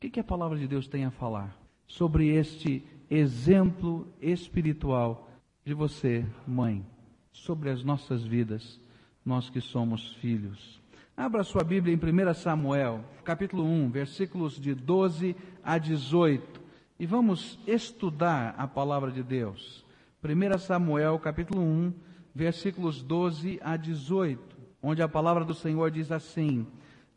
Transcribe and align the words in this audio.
O 0.00 0.08
que, 0.08 0.08
que 0.08 0.20
a 0.20 0.24
palavra 0.24 0.56
de 0.56 0.66
Deus 0.66 0.88
tem 0.88 1.04
a 1.04 1.10
falar 1.10 1.54
sobre 1.86 2.28
este 2.28 2.82
exemplo 3.10 4.08
espiritual 4.18 5.28
de 5.62 5.74
você, 5.74 6.24
mãe, 6.46 6.82
sobre 7.30 7.68
as 7.68 7.84
nossas 7.84 8.24
vidas, 8.24 8.80
nós 9.22 9.50
que 9.50 9.60
somos 9.60 10.14
filhos? 10.14 10.80
Abra 11.14 11.44
sua 11.44 11.62
Bíblia 11.62 11.94
em 11.94 11.98
1 11.98 12.32
Samuel, 12.32 13.04
capítulo 13.24 13.62
1, 13.62 13.90
versículos 13.90 14.58
de 14.58 14.74
12 14.74 15.36
a 15.62 15.76
18, 15.76 16.62
e 16.98 17.04
vamos 17.04 17.58
estudar 17.66 18.54
a 18.56 18.66
palavra 18.66 19.10
de 19.10 19.22
Deus. 19.22 19.84
1 20.24 20.58
Samuel, 20.60 21.18
capítulo 21.18 21.60
1, 21.60 21.92
versículos 22.34 23.02
12 23.02 23.60
a 23.62 23.76
18, 23.76 24.56
onde 24.82 25.02
a 25.02 25.08
palavra 25.08 25.44
do 25.44 25.52
Senhor 25.52 25.90
diz 25.90 26.10
assim: 26.10 26.66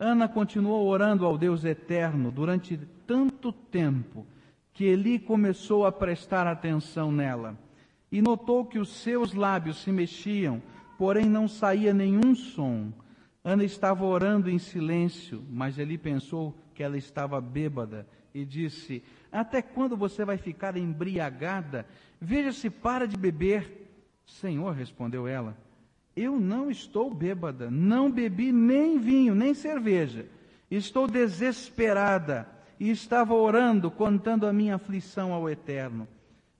Ana 0.04 0.27
continuou 0.27 0.85
orando 0.85 1.25
ao 1.25 1.38
Deus 1.38 1.63
eterno 1.63 2.29
durante 2.29 2.77
tanto 3.07 3.53
tempo 3.53 4.27
que 4.73 4.84
Eli 4.84 5.17
começou 5.17 5.85
a 5.85 5.93
prestar 5.93 6.45
atenção 6.45 7.09
nela 7.09 7.57
e 8.12 8.21
notou 8.21 8.66
que 8.66 8.77
os 8.77 8.89
seus 8.89 9.34
lábios 9.34 9.81
se 9.81 9.93
mexiam, 9.93 10.62
porém 10.98 11.29
não 11.29 11.48
saía 11.48 11.93
nenhum 11.93 12.35
som. 12.35 12.91
Ana 13.45 13.63
estava 13.63 14.03
orando 14.03 14.49
em 14.49 14.59
silêncio, 14.59 15.41
mas 15.49 15.77
Eli 15.77 15.98
pensou 15.98 16.54
que 16.76 16.84
ela 16.84 16.98
estava 16.98 17.40
bêbada 17.40 18.05
e 18.34 18.43
disse: 18.43 19.01
Até 19.31 19.62
quando 19.62 19.95
você 19.95 20.26
vai 20.26 20.35
ficar 20.35 20.76
embriagada? 20.76 21.85
Veja 22.20 22.51
se 22.51 22.70
para 22.70 23.07
de 23.07 23.15
beber. 23.15 23.90
Senhor, 24.26 24.73
respondeu 24.73 25.29
ela, 25.29 25.57
eu 26.16 26.40
não 26.40 26.70
estou 26.70 27.13
bêbada, 27.13 27.72
não 27.72 28.12
bebi 28.12 28.52
nem 28.52 28.99
vinho, 28.99 29.34
nem 29.34 29.54
cerveja. 29.54 30.26
Estou 30.70 31.08
desesperada 31.08 32.48
e 32.80 32.90
estava 32.90 33.34
orando, 33.34 33.90
contando 33.90 34.45
a 34.45 34.54
minha 34.54 34.76
aflição 34.76 35.34
ao 35.34 35.49
Eterno. 35.49 36.07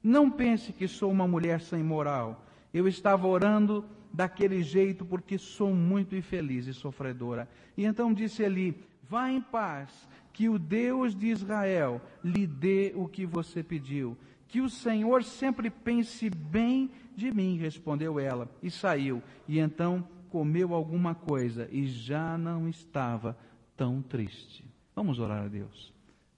Não 0.02 0.30
pense 0.30 0.74
que 0.74 0.88
sou 0.88 1.12
uma 1.12 1.28
mulher 1.28 1.62
sem 1.62 1.84
moral. 1.84 2.46
Eu 2.74 2.88
estava 2.88 3.28
orando 3.28 3.86
daquele 4.12 4.62
jeito 4.62 5.06
porque 5.06 5.38
sou 5.38 5.74
muito 5.74 6.16
infeliz 6.16 6.68
e 6.68 6.74
sofredora. 6.74 7.48
E 7.78 7.86
então 7.86 8.14
disse 8.14 8.44
ele: 8.44 8.78
Vá 9.10 9.30
em 9.30 9.42
paz, 9.42 9.90
que 10.34 10.50
o 10.50 10.58
Deus 10.58 11.16
de 11.16 11.28
Israel 11.28 12.02
lhe 12.24 12.48
dê 12.48 12.92
o 12.96 13.08
que 13.08 13.26
você 13.26 13.64
pediu. 13.64 14.18
Que 14.48 14.62
o 14.62 14.70
Senhor 14.70 15.24
sempre 15.24 15.70
pense 15.70 16.30
bem 16.30 16.92
de 17.16 17.32
mim, 17.32 17.58
respondeu 17.58 18.20
ela, 18.20 18.50
e 18.62 18.70
saiu. 18.70 19.22
E 19.48 19.60
então 19.60 20.08
comeu 20.30 20.74
alguma 20.74 21.14
coisa 21.14 21.68
e 21.72 21.86
já 21.86 22.38
não 22.38 22.68
estava 22.68 23.38
tão 23.78 24.02
triste. 24.02 24.66
Vamos 24.96 25.20
orar 25.20 25.44
a 25.44 25.48
Deus. 25.48 25.94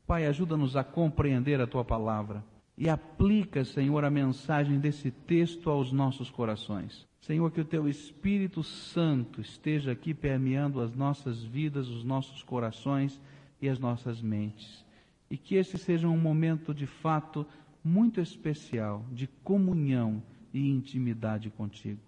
Pai, 0.05 0.25
ajuda-nos 0.25 0.75
a 0.75 0.83
compreender 0.83 1.59
a 1.59 1.67
tua 1.67 1.83
palavra 1.83 2.43
e 2.77 2.89
aplica, 2.89 3.63
Senhor, 3.63 4.03
a 4.03 4.09
mensagem 4.09 4.79
desse 4.79 5.09
texto 5.11 5.69
aos 5.69 5.91
nossos 5.91 6.29
corações. 6.29 7.07
Senhor, 7.21 7.49
que 7.51 7.61
o 7.61 7.65
teu 7.65 7.87
Espírito 7.89 8.61
Santo 8.61 9.41
esteja 9.41 9.91
aqui 9.91 10.13
permeando 10.13 10.81
as 10.81 10.93
nossas 10.93 11.41
vidas, 11.43 11.87
os 11.87 12.03
nossos 12.03 12.43
corações 12.43 13.19
e 13.61 13.67
as 13.67 13.79
nossas 13.79 14.21
mentes. 14.21 14.85
E 15.29 15.37
que 15.37 15.55
esse 15.55 15.77
seja 15.77 16.07
um 16.07 16.17
momento 16.17 16.73
de 16.73 16.85
fato 16.85 17.45
muito 17.83 18.21
especial 18.21 19.05
de 19.11 19.27
comunhão 19.43 20.21
e 20.55 20.69
intimidade 20.71 21.49
contigo. 21.49 21.99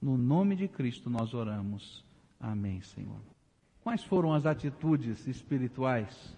No 0.00 0.18
nome 0.18 0.54
de 0.54 0.68
Cristo 0.68 1.08
nós 1.08 1.32
oramos. 1.32 2.04
Amém, 2.38 2.82
Senhor. 2.82 3.16
Quais 3.82 4.04
foram 4.04 4.34
as 4.34 4.44
atitudes 4.44 5.26
espirituais 5.26 6.36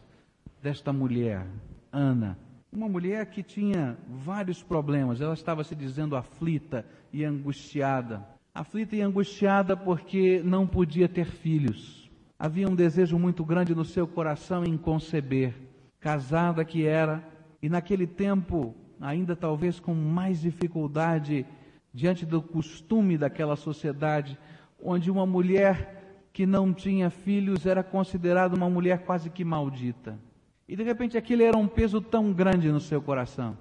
desta 0.62 0.92
mulher, 0.92 1.44
Ana? 1.91 2.39
Uma 2.72 2.89
mulher 2.89 3.27
que 3.27 3.42
tinha 3.42 3.98
vários 4.09 4.62
problemas, 4.62 5.20
ela 5.20 5.34
estava 5.34 5.64
se 5.64 5.75
dizendo 5.75 6.14
aflita 6.14 6.87
e 7.12 7.25
angustiada. 7.25 8.25
Aflita 8.55 8.94
e 8.94 9.03
angustiada 9.03 9.77
porque 9.77 10.41
não 10.44 10.69
podia 10.69 11.09
ter 11.09 11.27
filhos. 11.27 12.09
Havia 12.38 12.69
um 12.69 12.77
desejo 12.77 13.19
muito 13.19 13.44
grande 13.44 13.75
no 13.75 13.84
seu 13.84 14.06
coração 14.06 14.65
em 14.65 14.77
conceber. 14.77 15.53
Casada 15.98 16.65
que 16.65 16.87
era, 16.87 17.27
e 17.60 17.69
naquele 17.69 18.06
tempo 18.06 18.72
ainda 19.01 19.37
talvez 19.37 19.79
com 19.79 19.95
mais 19.95 20.41
dificuldade 20.41 21.47
diante 21.93 22.27
do 22.27 22.43
costume 22.43 23.17
daquela 23.17 23.57
sociedade, 23.57 24.39
onde 24.83 25.11
uma 25.11 25.25
mulher 25.25 26.29
que 26.33 26.45
não 26.45 26.73
tinha 26.75 27.09
filhos 27.09 27.65
era 27.65 27.83
considerada 27.83 28.55
uma 28.55 28.69
mulher 28.69 29.05
quase 29.05 29.31
que 29.31 29.45
maldita. 29.45 30.19
E 30.69 30.77
de 30.77 30.83
repente 30.83 31.17
aquilo 31.17 31.43
era 31.43 31.57
um 31.57 31.67
peso 31.67 32.01
tão 32.01 32.33
grande 32.33 32.71
no 32.71 32.81
seu 32.81 33.01
coração. 33.01 33.57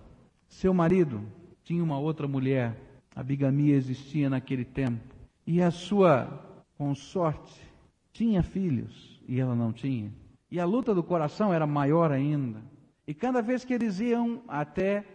Seu 0.47 0.73
marido 0.73 1.21
tinha 1.63 1.83
uma 1.83 1.97
outra 1.97 2.27
mulher, 2.27 2.75
a 3.15 3.23
bigamia 3.23 3.75
existia 3.75 4.29
naquele 4.29 4.65
tempo, 4.65 5.15
e 5.47 5.61
a 5.61 5.71
sua 5.71 6.27
consorte 6.77 7.61
tinha 8.11 8.43
filhos 8.43 9.21
e 9.27 9.39
ela 9.39 9.55
não 9.55 9.71
tinha. 9.71 10.11
E 10.51 10.59
a 10.59 10.65
luta 10.65 10.93
do 10.93 11.03
coração 11.03 11.53
era 11.53 11.65
maior 11.65 12.11
ainda. 12.11 12.61
E 13.07 13.13
cada 13.13 13.41
vez 13.41 13.63
que 13.63 13.73
eles 13.73 13.99
iam 13.99 14.41
até 14.47 15.05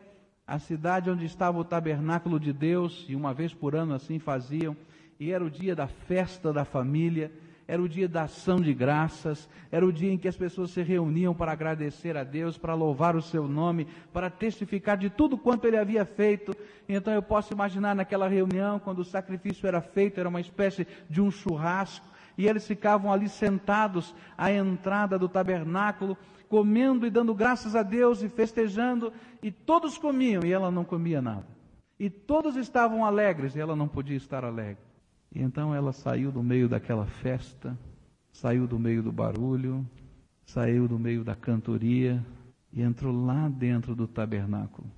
a 0.50 0.58
cidade 0.58 1.08
onde 1.08 1.24
estava 1.24 1.60
o 1.60 1.64
tabernáculo 1.64 2.40
de 2.40 2.52
Deus, 2.52 3.06
e 3.08 3.14
uma 3.14 3.32
vez 3.32 3.54
por 3.54 3.76
ano 3.76 3.94
assim 3.94 4.18
faziam, 4.18 4.76
e 5.20 5.30
era 5.30 5.44
o 5.44 5.48
dia 5.48 5.76
da 5.76 5.86
festa 5.86 6.52
da 6.52 6.64
família, 6.64 7.30
era 7.68 7.80
o 7.80 7.88
dia 7.88 8.08
da 8.08 8.24
ação 8.24 8.60
de 8.60 8.74
graças, 8.74 9.48
era 9.70 9.86
o 9.86 9.92
dia 9.92 10.12
em 10.12 10.18
que 10.18 10.26
as 10.26 10.36
pessoas 10.36 10.72
se 10.72 10.82
reuniam 10.82 11.32
para 11.32 11.52
agradecer 11.52 12.16
a 12.16 12.24
Deus, 12.24 12.58
para 12.58 12.74
louvar 12.74 13.14
o 13.14 13.22
seu 13.22 13.46
nome, 13.46 13.86
para 14.12 14.28
testificar 14.28 14.96
de 14.98 15.08
tudo 15.08 15.38
quanto 15.38 15.68
ele 15.68 15.76
havia 15.76 16.04
feito. 16.04 16.52
Então 16.88 17.14
eu 17.14 17.22
posso 17.22 17.52
imaginar 17.52 17.94
naquela 17.94 18.26
reunião, 18.26 18.80
quando 18.80 18.98
o 18.98 19.04
sacrifício 19.04 19.68
era 19.68 19.80
feito, 19.80 20.18
era 20.18 20.28
uma 20.28 20.40
espécie 20.40 20.84
de 21.08 21.20
um 21.20 21.30
churrasco, 21.30 22.08
e 22.36 22.48
eles 22.48 22.66
ficavam 22.66 23.12
ali 23.12 23.28
sentados 23.28 24.12
à 24.36 24.50
entrada 24.50 25.16
do 25.16 25.28
tabernáculo, 25.28 26.18
comendo 26.50 27.06
e 27.06 27.10
dando 27.10 27.32
graças 27.32 27.76
a 27.76 27.82
Deus 27.84 28.22
e 28.22 28.28
festejando, 28.28 29.12
e 29.40 29.52
todos 29.52 29.96
comiam 29.96 30.42
e 30.44 30.50
ela 30.50 30.68
não 30.68 30.84
comia 30.84 31.22
nada. 31.22 31.46
E 31.96 32.10
todos 32.10 32.56
estavam 32.56 33.04
alegres 33.04 33.54
e 33.54 33.60
ela 33.60 33.76
não 33.76 33.86
podia 33.86 34.16
estar 34.16 34.44
alegre. 34.44 34.82
E 35.32 35.40
então 35.40 35.72
ela 35.72 35.92
saiu 35.92 36.32
do 36.32 36.42
meio 36.42 36.68
daquela 36.68 37.06
festa, 37.06 37.78
saiu 38.32 38.66
do 38.66 38.80
meio 38.80 39.00
do 39.00 39.12
barulho, 39.12 39.86
saiu 40.44 40.88
do 40.88 40.98
meio 40.98 41.22
da 41.22 41.36
cantoria 41.36 42.20
e 42.72 42.82
entrou 42.82 43.14
lá 43.14 43.48
dentro 43.48 43.94
do 43.94 44.08
tabernáculo 44.08 44.90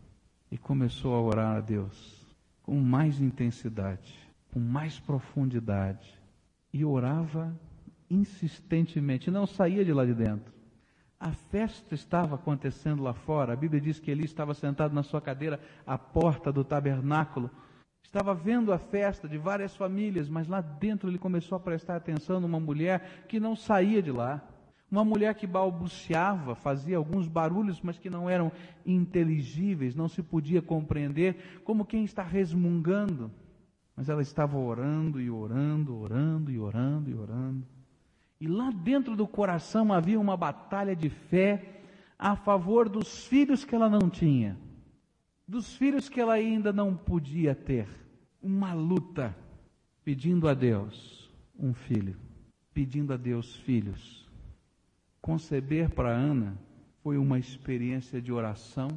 e 0.50 0.56
começou 0.56 1.14
a 1.14 1.20
orar 1.20 1.56
a 1.56 1.60
Deus 1.60 2.26
com 2.62 2.80
mais 2.80 3.20
intensidade, 3.20 4.18
com 4.50 4.58
mais 4.58 4.98
profundidade 4.98 6.18
e 6.72 6.82
orava 6.82 7.54
insistentemente, 8.08 9.30
não 9.30 9.46
saía 9.46 9.84
de 9.84 9.92
lá 9.92 10.06
de 10.06 10.14
dentro. 10.14 10.51
A 11.24 11.30
festa 11.30 11.94
estava 11.94 12.34
acontecendo 12.34 13.00
lá 13.00 13.14
fora. 13.14 13.52
A 13.52 13.56
Bíblia 13.56 13.80
diz 13.80 14.00
que 14.00 14.10
Eli 14.10 14.24
estava 14.24 14.54
sentado 14.54 14.92
na 14.92 15.04
sua 15.04 15.20
cadeira 15.20 15.60
à 15.86 15.96
porta 15.96 16.52
do 16.52 16.64
tabernáculo. 16.64 17.48
Estava 18.02 18.34
vendo 18.34 18.72
a 18.72 18.78
festa 18.78 19.28
de 19.28 19.38
várias 19.38 19.76
famílias, 19.76 20.28
mas 20.28 20.48
lá 20.48 20.60
dentro 20.60 21.08
ele 21.08 21.20
começou 21.20 21.54
a 21.54 21.60
prestar 21.60 21.94
atenção 21.94 22.40
numa 22.40 22.58
mulher 22.58 23.24
que 23.28 23.38
não 23.38 23.54
saía 23.54 24.02
de 24.02 24.10
lá. 24.10 24.42
Uma 24.90 25.04
mulher 25.04 25.36
que 25.36 25.46
balbuciava, 25.46 26.56
fazia 26.56 26.96
alguns 26.96 27.28
barulhos, 27.28 27.80
mas 27.80 28.00
que 28.00 28.10
não 28.10 28.28
eram 28.28 28.50
inteligíveis, 28.84 29.94
não 29.94 30.08
se 30.08 30.24
podia 30.24 30.60
compreender, 30.60 31.62
como 31.62 31.86
quem 31.86 32.02
está 32.02 32.24
resmungando. 32.24 33.30
Mas 33.94 34.08
ela 34.08 34.22
estava 34.22 34.58
orando 34.58 35.20
e 35.20 35.30
orando, 35.30 35.96
orando 35.96 36.50
e 36.50 36.58
orando 36.58 37.08
e 37.08 37.14
orando. 37.14 37.64
E 38.42 38.46
lá 38.48 38.72
dentro 38.72 39.14
do 39.14 39.24
coração 39.24 39.92
havia 39.92 40.18
uma 40.18 40.36
batalha 40.36 40.96
de 40.96 41.08
fé 41.08 41.80
a 42.18 42.34
favor 42.34 42.88
dos 42.88 43.24
filhos 43.24 43.64
que 43.64 43.72
ela 43.72 43.88
não 43.88 44.10
tinha, 44.10 44.58
dos 45.46 45.76
filhos 45.76 46.08
que 46.08 46.20
ela 46.20 46.32
ainda 46.32 46.72
não 46.72 46.96
podia 46.96 47.54
ter. 47.54 47.86
Uma 48.42 48.72
luta 48.72 49.32
pedindo 50.02 50.48
a 50.48 50.54
Deus 50.54 51.30
um 51.56 51.72
filho, 51.72 52.16
pedindo 52.74 53.12
a 53.12 53.16
Deus 53.16 53.54
filhos. 53.54 54.28
Conceber 55.20 55.88
para 55.90 56.10
Ana 56.10 56.58
foi 57.00 57.18
uma 57.18 57.38
experiência 57.38 58.20
de 58.20 58.32
oração 58.32 58.88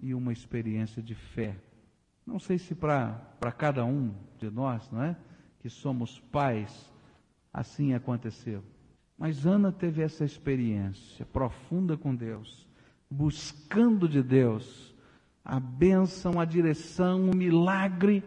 e 0.00 0.12
uma 0.12 0.32
experiência 0.32 1.00
de 1.00 1.14
fé. 1.14 1.56
Não 2.26 2.40
sei 2.40 2.58
se 2.58 2.74
para 2.74 3.52
cada 3.56 3.84
um 3.84 4.12
de 4.40 4.50
nós, 4.50 4.90
não 4.90 5.04
é? 5.04 5.16
Que 5.60 5.70
somos 5.70 6.18
pais, 6.18 6.92
assim 7.52 7.94
aconteceu. 7.94 8.60
Mas 9.18 9.44
Ana 9.44 9.72
teve 9.72 10.00
essa 10.00 10.24
experiência 10.24 11.26
profunda 11.26 11.96
com 11.96 12.14
Deus, 12.14 12.68
buscando 13.10 14.08
de 14.08 14.22
Deus 14.22 14.94
a 15.44 15.58
bênção, 15.58 16.38
a 16.38 16.44
direção, 16.44 17.28
o 17.28 17.34
milagre 17.34 18.22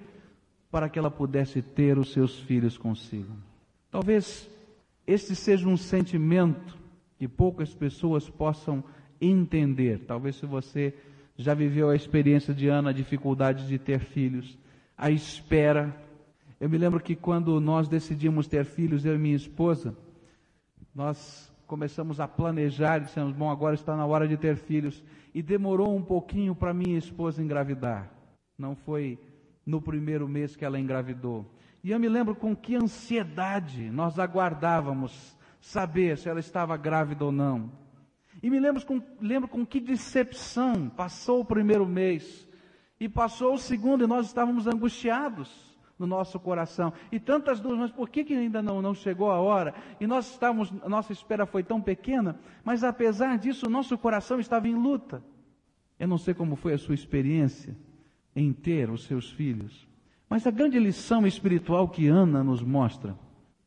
para 0.69 0.89
que 0.89 0.99
ela 0.99 1.09
pudesse 1.09 1.61
ter 1.61 1.97
os 1.97 2.11
seus 2.11 2.39
filhos 2.39 2.77
consigo. 2.77 3.33
Talvez 3.89 4.49
este 5.07 5.35
seja 5.35 5.67
um 5.67 5.77
sentimento 5.77 6.77
que 7.17 7.27
poucas 7.27 7.73
pessoas 7.73 8.29
possam 8.29 8.83
entender. 9.19 9.99
Talvez 9.99 10.35
se 10.35 10.45
você 10.45 10.93
já 11.37 11.53
viveu 11.53 11.89
a 11.89 11.95
experiência 11.95 12.53
de 12.53 12.67
Ana, 12.67 12.89
a 12.89 12.93
dificuldade 12.93 13.67
de 13.67 13.77
ter 13.77 13.99
filhos, 13.99 14.57
a 14.97 15.09
espera. 15.09 15.95
Eu 16.59 16.69
me 16.69 16.77
lembro 16.77 16.99
que 16.99 17.15
quando 17.15 17.59
nós 17.59 17.87
decidimos 17.87 18.47
ter 18.47 18.65
filhos, 18.65 19.05
eu 19.05 19.15
e 19.15 19.17
minha 19.17 19.35
esposa, 19.35 19.95
nós 20.93 21.51
começamos 21.65 22.19
a 22.19 22.27
planejar, 22.27 22.99
dissemos, 22.99 23.33
bom, 23.33 23.49
agora 23.49 23.75
está 23.75 23.95
na 23.95 24.05
hora 24.05 24.27
de 24.27 24.35
ter 24.35 24.57
filhos. 24.57 25.03
E 25.33 25.41
demorou 25.41 25.95
um 25.95 26.01
pouquinho 26.01 26.53
para 26.53 26.73
minha 26.73 26.97
esposa 26.97 27.41
engravidar. 27.41 28.11
Não 28.57 28.75
foi 28.75 29.17
no 29.65 29.81
primeiro 29.81 30.27
mês 30.27 30.55
que 30.55 30.65
ela 30.65 30.79
engravidou. 30.79 31.45
E 31.83 31.91
eu 31.91 31.99
me 31.99 32.09
lembro 32.09 32.35
com 32.35 32.55
que 32.55 32.75
ansiedade 32.75 33.89
nós 33.89 34.19
aguardávamos 34.19 35.37
saber 35.61 36.17
se 36.17 36.27
ela 36.27 36.39
estava 36.39 36.75
grávida 36.75 37.23
ou 37.23 37.31
não. 37.31 37.71
E 38.43 38.49
me 38.49 38.59
lembro 38.59 38.85
com, 38.85 39.01
lembro 39.21 39.47
com 39.47 39.65
que 39.65 39.79
decepção 39.79 40.89
passou 40.89 41.41
o 41.41 41.45
primeiro 41.45 41.85
mês 41.85 42.47
e 42.99 43.07
passou 43.07 43.53
o 43.53 43.59
segundo 43.59 44.03
e 44.03 44.07
nós 44.07 44.27
estávamos 44.27 44.67
angustiados 44.67 45.70
no 46.01 46.07
nosso 46.07 46.39
coração. 46.39 46.91
E 47.11 47.19
tantas 47.19 47.59
dúvidas, 47.59 47.83
mas 47.83 47.91
por 47.91 48.09
que, 48.09 48.23
que 48.23 48.33
ainda 48.33 48.61
não, 48.61 48.81
não 48.81 48.93
chegou 48.93 49.31
a 49.31 49.39
hora? 49.39 49.73
E 49.99 50.07
nós 50.07 50.31
estávamos, 50.31 50.73
a 50.83 50.89
nossa 50.89 51.13
espera 51.13 51.45
foi 51.45 51.63
tão 51.63 51.79
pequena, 51.79 52.37
mas 52.63 52.83
apesar 52.83 53.37
disso, 53.37 53.67
o 53.67 53.69
nosso 53.69 53.97
coração 53.97 54.39
estava 54.39 54.67
em 54.67 54.75
luta. 54.75 55.23
Eu 55.99 56.07
não 56.07 56.17
sei 56.17 56.33
como 56.33 56.55
foi 56.55 56.73
a 56.73 56.77
sua 56.77 56.95
experiência 56.95 57.77
em 58.35 58.51
ter 58.51 58.89
os 58.89 59.03
seus 59.03 59.29
filhos, 59.29 59.87
mas 60.27 60.47
a 60.47 60.51
grande 60.51 60.79
lição 60.79 61.27
espiritual 61.27 61.87
que 61.87 62.07
Ana 62.07 62.43
nos 62.43 62.63
mostra, 62.63 63.15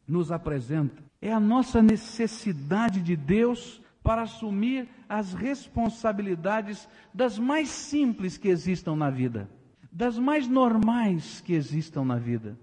nos 0.08 0.32
apresenta, 0.32 1.02
é 1.22 1.32
a 1.32 1.38
nossa 1.38 1.80
necessidade 1.80 3.00
de 3.00 3.14
Deus 3.14 3.80
para 4.02 4.22
assumir 4.22 4.88
as 5.08 5.32
responsabilidades 5.32 6.88
das 7.12 7.38
mais 7.38 7.68
simples 7.68 8.36
que 8.36 8.48
existam 8.48 8.96
na 8.96 9.08
vida, 9.08 9.48
das 9.94 10.18
mais 10.18 10.48
normais 10.48 11.40
que 11.40 11.52
existam 11.52 12.04
na 12.04 12.16
vida. 12.16 12.58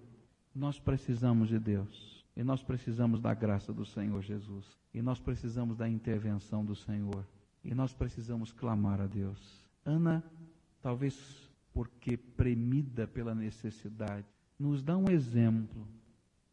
Nós 0.53 0.77
precisamos 0.77 1.47
de 1.47 1.57
Deus. 1.57 2.25
E 2.35 2.43
nós 2.43 2.61
precisamos 2.61 3.21
da 3.21 3.33
graça 3.33 3.71
do 3.71 3.85
Senhor 3.85 4.21
Jesus. 4.21 4.65
E 4.93 5.01
nós 5.01 5.17
precisamos 5.17 5.77
da 5.77 5.87
intervenção 5.87 6.65
do 6.65 6.75
Senhor. 6.75 7.25
E 7.63 7.73
nós 7.73 7.93
precisamos 7.93 8.51
clamar 8.51 8.99
a 8.99 9.07
Deus. 9.07 9.65
Ana, 9.85 10.21
talvez 10.81 11.49
porque 11.73 12.17
premida 12.17 13.07
pela 13.07 13.33
necessidade, 13.33 14.27
nos 14.59 14.83
dá 14.83 14.97
um 14.97 15.09
exemplo 15.09 15.87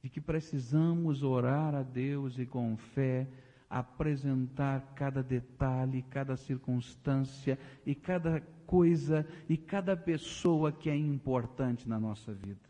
de 0.00 0.08
que 0.08 0.20
precisamos 0.20 1.25
orar 1.25 1.75
a 1.75 1.82
Deus 1.82 2.38
e 2.38 2.46
com 2.46 2.76
fé 2.76 3.26
apresentar 3.69 4.93
cada 4.94 5.23
detalhe, 5.23 6.03
cada 6.03 6.37
circunstância 6.37 7.59
e 7.85 7.94
cada 7.94 8.41
coisa 8.67 9.26
e 9.49 9.56
cada 9.56 9.97
pessoa 9.97 10.73
que 10.73 10.88
é 10.88 10.97
importante 10.97 11.88
na 11.88 11.99
nossa 11.99 12.32
vida. 12.32 12.69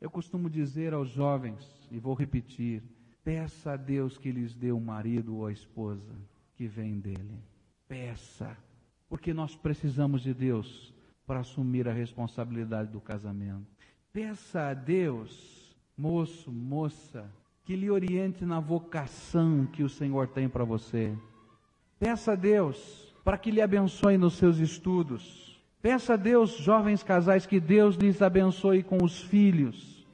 Eu 0.00 0.10
costumo 0.10 0.50
dizer 0.50 0.92
aos 0.92 1.08
jovens, 1.08 1.88
e 1.90 1.98
vou 1.98 2.14
repetir, 2.14 2.82
peça 3.24 3.72
a 3.72 3.76
Deus 3.76 4.18
que 4.18 4.30
lhes 4.30 4.54
dê 4.54 4.70
um 4.70 4.80
marido 4.80 5.36
ou 5.36 5.46
a 5.46 5.52
esposa 5.52 6.14
que 6.54 6.66
vem 6.66 7.00
dele. 7.00 7.38
Peça, 7.88 8.56
porque 9.08 9.32
nós 9.32 9.56
precisamos 9.56 10.22
de 10.22 10.34
Deus 10.34 10.94
para 11.26 11.40
assumir 11.40 11.88
a 11.88 11.92
responsabilidade 11.92 12.90
do 12.92 13.00
casamento. 13.00 13.66
Peça 14.12 14.68
a 14.68 14.74
Deus, 14.74 15.76
moço, 15.96 16.52
moça, 16.52 17.28
que 17.66 17.74
lhe 17.74 17.90
oriente 17.90 18.44
na 18.44 18.60
vocação 18.60 19.66
que 19.66 19.82
o 19.82 19.88
Senhor 19.88 20.28
tem 20.28 20.48
para 20.48 20.62
você. 20.62 21.12
Peça 21.98 22.32
a 22.32 22.36
Deus 22.36 23.12
para 23.24 23.36
que 23.36 23.50
lhe 23.50 23.60
abençoe 23.60 24.16
nos 24.16 24.34
seus 24.34 24.58
estudos. 24.58 25.60
Peça 25.82 26.14
a 26.14 26.16
Deus, 26.16 26.56
jovens 26.58 27.02
casais, 27.02 27.44
que 27.44 27.58
Deus 27.58 27.96
lhes 27.96 28.22
abençoe 28.22 28.84
com 28.84 29.02
os 29.02 29.20
filhos. 29.20 30.06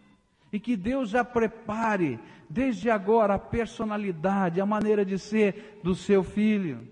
E 0.50 0.58
que 0.58 0.74
Deus 0.78 1.10
já 1.10 1.22
prepare, 1.22 2.18
desde 2.48 2.88
agora, 2.88 3.34
a 3.34 3.38
personalidade, 3.38 4.58
a 4.58 4.64
maneira 4.64 5.04
de 5.04 5.18
ser 5.18 5.78
do 5.84 5.94
seu 5.94 6.24
filho. 6.24 6.88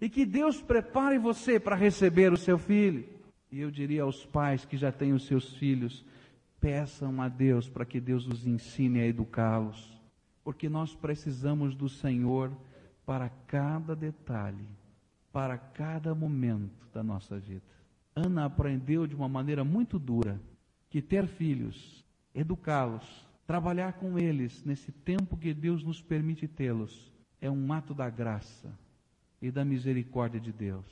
E 0.00 0.08
que 0.08 0.26
Deus 0.26 0.60
prepare 0.60 1.18
você 1.18 1.60
para 1.60 1.76
receber 1.76 2.32
o 2.32 2.36
seu 2.36 2.58
filho. 2.58 3.04
E 3.50 3.60
eu 3.60 3.70
diria 3.70 4.02
aos 4.02 4.26
pais 4.26 4.64
que 4.64 4.76
já 4.76 4.90
têm 4.90 5.12
os 5.12 5.26
seus 5.26 5.54
filhos, 5.54 6.04
peçam 6.60 7.22
a 7.22 7.28
Deus 7.28 7.68
para 7.68 7.84
que 7.84 8.00
Deus 8.00 8.26
os 8.26 8.44
ensine 8.44 9.00
a 9.00 9.06
educá-los 9.06 9.99
porque 10.42 10.68
nós 10.68 10.94
precisamos 10.94 11.74
do 11.74 11.88
Senhor 11.88 12.50
para 13.04 13.28
cada 13.46 13.94
detalhe, 13.94 14.66
para 15.32 15.58
cada 15.58 16.14
momento 16.14 16.88
da 16.92 17.02
nossa 17.02 17.38
vida. 17.38 17.62
Ana 18.14 18.44
aprendeu 18.44 19.06
de 19.06 19.14
uma 19.14 19.28
maneira 19.28 19.64
muito 19.64 19.98
dura 19.98 20.40
que 20.88 21.00
ter 21.00 21.26
filhos, 21.26 22.04
educá-los, 22.34 23.26
trabalhar 23.46 23.94
com 23.94 24.18
eles 24.18 24.64
nesse 24.64 24.92
tempo 24.92 25.36
que 25.36 25.54
Deus 25.54 25.82
nos 25.82 26.02
permite 26.02 26.46
tê-los, 26.46 27.12
é 27.40 27.50
um 27.50 27.72
ato 27.72 27.94
da 27.94 28.08
graça 28.10 28.72
e 29.40 29.50
da 29.50 29.64
misericórdia 29.64 30.40
de 30.40 30.52
Deus. 30.52 30.86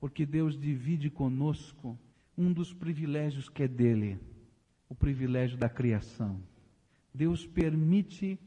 Porque 0.00 0.24
Deus 0.26 0.58
divide 0.58 1.10
conosco 1.10 1.98
um 2.36 2.52
dos 2.52 2.72
privilégios 2.72 3.48
que 3.48 3.62
é 3.62 3.68
dele, 3.68 4.18
o 4.88 4.94
privilégio 4.94 5.58
da 5.58 5.68
criação. 5.68 6.40
Deus 7.14 7.46
permite 7.46 8.38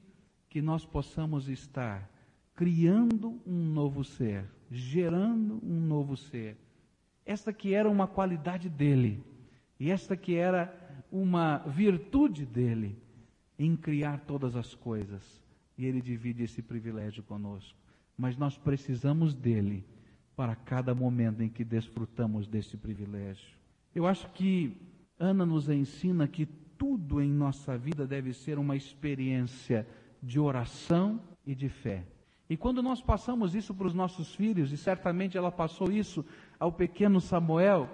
que 0.55 0.61
nós 0.61 0.85
possamos 0.85 1.49
estar 1.49 2.09
criando 2.55 3.41
um 3.45 3.65
novo 3.73 4.05
ser, 4.05 4.45
gerando 4.71 5.59
um 5.61 5.81
novo 5.81 6.15
ser. 6.15 6.55
Esta 7.25 7.51
que 7.51 7.73
era 7.73 7.89
uma 7.89 8.07
qualidade 8.07 8.69
dele, 8.69 9.21
e 9.77 9.91
esta 9.91 10.15
que 10.15 10.33
era 10.33 10.73
uma 11.11 11.57
virtude 11.57 12.45
dele, 12.45 12.97
em 13.59 13.75
criar 13.75 14.21
todas 14.21 14.55
as 14.55 14.73
coisas. 14.73 15.43
E 15.77 15.83
ele 15.83 15.99
divide 15.99 16.43
esse 16.43 16.61
privilégio 16.61 17.21
conosco. 17.21 17.77
Mas 18.17 18.37
nós 18.37 18.57
precisamos 18.57 19.35
dele 19.35 19.83
para 20.37 20.55
cada 20.55 20.95
momento 20.95 21.43
em 21.43 21.49
que 21.49 21.65
desfrutamos 21.65 22.47
desse 22.47 22.77
privilégio. 22.77 23.57
Eu 23.93 24.07
acho 24.07 24.29
que 24.29 24.71
Ana 25.19 25.45
nos 25.45 25.67
ensina 25.67 26.29
que 26.29 26.45
tudo 26.45 27.21
em 27.21 27.29
nossa 27.29 27.77
vida 27.77 28.07
deve 28.07 28.31
ser 28.31 28.57
uma 28.57 28.77
experiência 28.77 29.85
de 30.21 30.39
oração 30.39 31.19
e 31.45 31.53
de 31.53 31.69
fé. 31.69 32.05
E 32.49 32.55
quando 32.55 32.83
nós 32.83 33.01
passamos 33.01 33.55
isso 33.55 33.73
para 33.73 33.87
os 33.87 33.93
nossos 33.93 34.35
filhos, 34.35 34.71
e 34.71 34.77
certamente 34.77 35.37
ela 35.37 35.51
passou 35.51 35.91
isso 35.91 36.23
ao 36.59 36.71
pequeno 36.71 37.19
Samuel, 37.19 37.89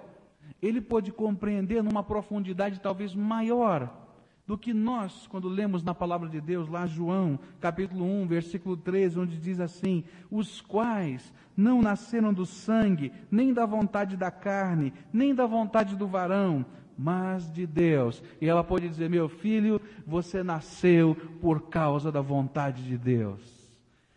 ele 0.60 0.80
pôde 0.80 1.10
compreender 1.10 1.82
numa 1.82 2.02
profundidade 2.02 2.80
talvez 2.80 3.14
maior 3.14 4.02
do 4.46 4.58
que 4.58 4.74
nós, 4.74 5.26
quando 5.28 5.48
lemos 5.48 5.82
na 5.82 5.94
palavra 5.94 6.28
de 6.28 6.40
Deus, 6.40 6.68
lá 6.68 6.86
João, 6.86 7.38
capítulo 7.60 8.04
1, 8.04 8.26
versículo 8.26 8.76
13, 8.76 9.20
onde 9.20 9.38
diz 9.38 9.60
assim: 9.60 10.04
Os 10.30 10.60
quais 10.60 11.32
não 11.56 11.80
nasceram 11.80 12.32
do 12.34 12.44
sangue, 12.44 13.12
nem 13.30 13.52
da 13.52 13.64
vontade 13.64 14.16
da 14.16 14.30
carne, 14.30 14.92
nem 15.12 15.34
da 15.34 15.46
vontade 15.46 15.96
do 15.96 16.06
varão, 16.06 16.66
mas 16.96 17.50
de 17.52 17.66
Deus. 17.66 18.22
E 18.40 18.48
ela 18.48 18.64
pode 18.64 18.88
dizer: 18.88 19.08
Meu 19.08 19.28
filho, 19.28 19.80
você 20.06 20.42
nasceu 20.42 21.14
por 21.40 21.62
causa 21.68 22.10
da 22.12 22.20
vontade 22.20 22.82
de 22.84 22.96
Deus. 22.96 23.40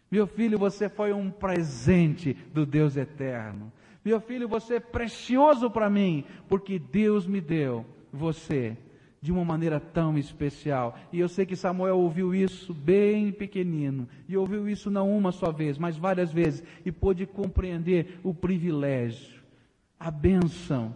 Meu 0.09 0.27
filho, 0.27 0.57
você 0.57 0.87
foi 0.87 1.11
um 1.11 1.29
presente 1.29 2.33
do 2.53 2.65
Deus 2.65 2.95
eterno. 2.95 3.71
Meu 4.03 4.21
filho, 4.21 4.47
você 4.47 4.75
é 4.75 4.79
precioso 4.79 5.69
para 5.69 5.89
mim, 5.89 6.23
porque 6.47 6.77
Deus 6.77 7.25
me 7.25 7.41
deu 7.41 7.85
você 8.13 8.77
de 9.19 9.31
uma 9.31 9.43
maneira 9.43 9.79
tão 9.79 10.15
especial. 10.17 10.95
E 11.11 11.19
eu 11.19 11.27
sei 11.27 11.47
que 11.47 11.55
Samuel 11.55 11.97
ouviu 11.97 12.35
isso 12.35 12.71
bem 12.71 13.31
pequenino, 13.31 14.07
e 14.29 14.37
ouviu 14.37 14.69
isso 14.69 14.91
não 14.91 15.09
uma 15.09 15.31
só 15.31 15.51
vez, 15.51 15.79
mas 15.79 15.97
várias 15.97 16.31
vezes, 16.31 16.63
e 16.85 16.91
pôde 16.91 17.25
compreender 17.25 18.19
o 18.23 18.31
privilégio, 18.31 19.41
a 19.99 20.11
benção 20.11 20.93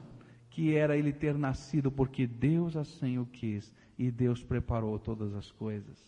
que 0.60 0.76
era 0.76 0.98
ele 0.98 1.14
ter 1.14 1.38
nascido 1.38 1.90
porque 1.90 2.28
Deus 2.28 2.76
assim 2.76 3.18
o 3.18 3.26
quis 3.26 3.74
e 3.98 4.12
Deus 4.12 4.44
preparou 4.44 5.00
todas 5.00 5.34
as 5.34 5.50
coisas. 5.50 6.06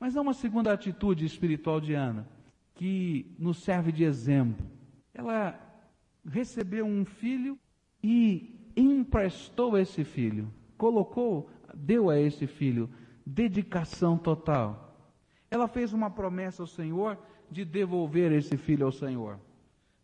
Mas 0.00 0.16
há 0.16 0.22
uma 0.22 0.32
segunda 0.32 0.72
atitude 0.72 1.26
espiritual 1.26 1.82
de 1.82 1.92
Ana 1.92 2.26
que 2.74 3.36
nos 3.38 3.58
serve 3.58 3.92
de 3.92 4.02
exemplo. 4.02 4.66
Ela 5.12 5.60
recebeu 6.26 6.86
um 6.86 7.04
filho 7.04 7.58
e 8.02 8.72
emprestou 8.74 9.76
esse 9.76 10.02
filho, 10.02 10.50
colocou, 10.78 11.50
deu 11.74 12.08
a 12.08 12.18
esse 12.18 12.46
filho 12.46 12.88
dedicação 13.26 14.16
total. 14.16 14.96
Ela 15.50 15.68
fez 15.68 15.92
uma 15.92 16.08
promessa 16.08 16.62
ao 16.62 16.66
Senhor 16.66 17.18
de 17.50 17.66
devolver 17.66 18.32
esse 18.32 18.56
filho 18.56 18.86
ao 18.86 18.92
Senhor. 18.92 19.38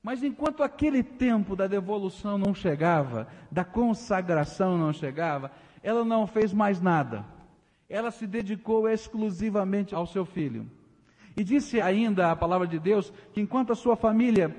Mas 0.03 0.23
enquanto 0.23 0.63
aquele 0.63 1.03
tempo 1.03 1.55
da 1.55 1.67
devolução 1.67 2.39
não 2.39 2.55
chegava, 2.55 3.29
da 3.51 3.65
consagração 3.65 4.79
não 4.79 4.93
chegava, 4.93 5.51
ela 5.83 6.05
não 6.05 6.27
fez 6.27 6.53
mais 6.53 6.81
nada. 6.81 7.25
Ela 7.89 8.11
se 8.11 8.27
dedicou 8.27 8.89
exclusivamente 8.89 9.95
ao 9.95 10.07
seu 10.07 10.25
filho. 10.25 10.67
E 11.37 11.45
disse 11.45 11.81
ainda 11.81 12.31
a 12.31 12.37
palavra 12.37 12.67
de 12.67 12.79
Deus 12.79 13.13
que 13.33 13.41
enquanto 13.41 13.73
a 13.73 13.77
sua 13.77 13.97
família 13.97 14.55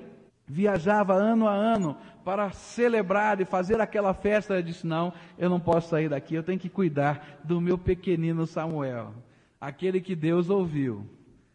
viajava 0.51 1.13
ano 1.13 1.47
a 1.47 1.53
ano 1.53 1.95
para 2.25 2.51
celebrar 2.51 3.39
e 3.39 3.45
fazer 3.45 3.79
aquela 3.79 4.13
festa. 4.13 4.53
Ela 4.53 4.63
disse: 4.63 4.85
Não, 4.85 5.13
eu 5.37 5.49
não 5.49 5.59
posso 5.59 5.89
sair 5.89 6.09
daqui, 6.09 6.35
eu 6.35 6.43
tenho 6.43 6.59
que 6.59 6.69
cuidar 6.69 7.39
do 7.43 7.61
meu 7.61 7.77
pequenino 7.77 8.45
Samuel, 8.45 9.13
aquele 9.59 10.01
que 10.01 10.15
Deus 10.15 10.49
ouviu, 10.49 11.05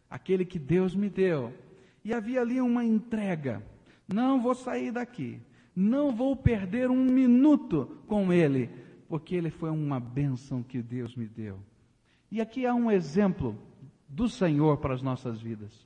aquele 0.09 0.43
que 0.43 0.59
Deus 0.59 0.95
me 0.95 1.09
deu. 1.09 1.53
E 2.03 2.13
havia 2.13 2.41
ali 2.41 2.59
uma 2.59 2.83
entrega: 2.83 3.61
Não 4.07 4.41
vou 4.41 4.55
sair 4.55 4.91
daqui, 4.91 5.41
não 5.75 6.11
vou 6.11 6.35
perder 6.35 6.89
um 6.89 7.03
minuto 7.03 7.99
com 8.07 8.31
ele, 8.31 8.69
porque 9.07 9.35
ele 9.35 9.49
foi 9.49 9.69
uma 9.69 9.99
bênção 9.99 10.63
que 10.63 10.81
Deus 10.81 11.15
me 11.15 11.27
deu. 11.27 11.59
E 12.31 12.41
aqui 12.41 12.65
há 12.65 12.73
um 12.73 12.89
exemplo 12.89 13.57
do 14.07 14.27
Senhor 14.29 14.77
para 14.77 14.93
as 14.93 15.01
nossas 15.01 15.41
vidas. 15.41 15.85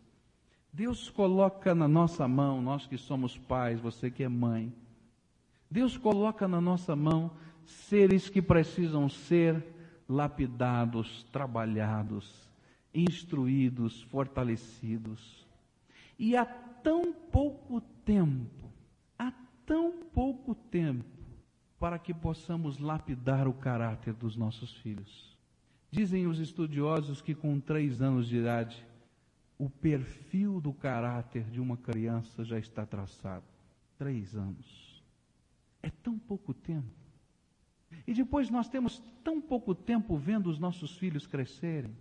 Deus 0.74 1.10
coloca 1.10 1.76
na 1.76 1.88
nossa 1.88 2.28
mão, 2.28 2.62
nós 2.62 2.88
que 2.88 2.98
somos 2.98 3.38
pais, 3.38 3.80
você 3.80 4.10
que 4.10 4.24
é 4.24 4.30
mãe, 4.30 4.74
Deus 5.70 5.98
coloca 5.98 6.48
na 6.48 6.62
nossa 6.62 6.96
mão 6.96 7.32
seres 7.66 8.30
que 8.30 8.42
precisam 8.42 9.10
ser 9.10 9.64
lapidados, 10.08 11.24
trabalhados, 11.32 12.50
instruídos, 12.94 14.02
fortalecidos. 14.04 15.46
E 16.20 16.36
há 16.36 16.46
tão 16.84 17.14
pouco 17.14 17.82
tempo, 18.06 18.72
há 19.18 19.32
tão 19.66 20.04
pouco 20.14 20.54
tempo, 20.56 21.06
para 21.80 21.98
que 21.98 22.14
possamos 22.14 22.78
lapidar 22.78 23.48
o 23.48 23.54
caráter 23.54 24.14
dos 24.14 24.36
nossos 24.36 24.74
filhos. 24.78 25.38
Dizem 25.90 26.28
os 26.28 26.40
estudiosos 26.40 27.22
que 27.22 27.36
com 27.36 27.60
três 27.60 28.02
anos 28.02 28.28
de 28.28 28.38
idade, 28.38 28.86
o 29.58 29.70
perfil 29.70 30.62
do 30.62 30.74
caráter 30.74 31.44
de 31.44 31.60
uma 31.60 31.78
criança 31.78 32.44
já 32.44 32.58
está 32.58 32.86
traçado. 32.86 33.46
Três 33.98 34.36
anos. 34.36 35.04
É 35.84 35.90
tão 35.90 36.18
pouco 36.18 36.54
tempo. 36.54 36.88
E 38.08 38.14
depois 38.14 38.50
nós 38.50 38.70
temos 38.70 39.00
tão 39.24 39.42
pouco 39.42 39.76
tempo 39.76 40.18
vendo 40.18 40.50
os 40.50 40.58
nossos 40.58 40.98
filhos 40.98 41.28
crescerem. 41.28 41.96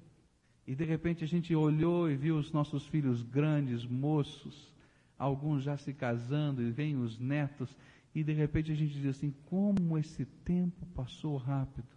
E 0.71 0.75
de 0.77 0.85
repente 0.85 1.25
a 1.25 1.27
gente 1.27 1.53
olhou 1.53 2.09
e 2.09 2.15
viu 2.15 2.37
os 2.37 2.53
nossos 2.53 2.87
filhos 2.87 3.25
grandes, 3.25 3.85
moços, 3.85 4.73
alguns 5.19 5.65
já 5.65 5.77
se 5.77 5.93
casando, 5.93 6.63
e 6.63 6.71
vem 6.71 6.97
os 6.97 7.19
netos, 7.19 7.77
e 8.15 8.23
de 8.23 8.33
repente 8.33 8.71
a 8.71 8.75
gente 8.77 8.95
diz 8.95 9.17
assim: 9.17 9.35
como 9.47 9.99
esse 9.99 10.25
tempo 10.25 10.87
passou 10.95 11.37
rápido. 11.37 11.89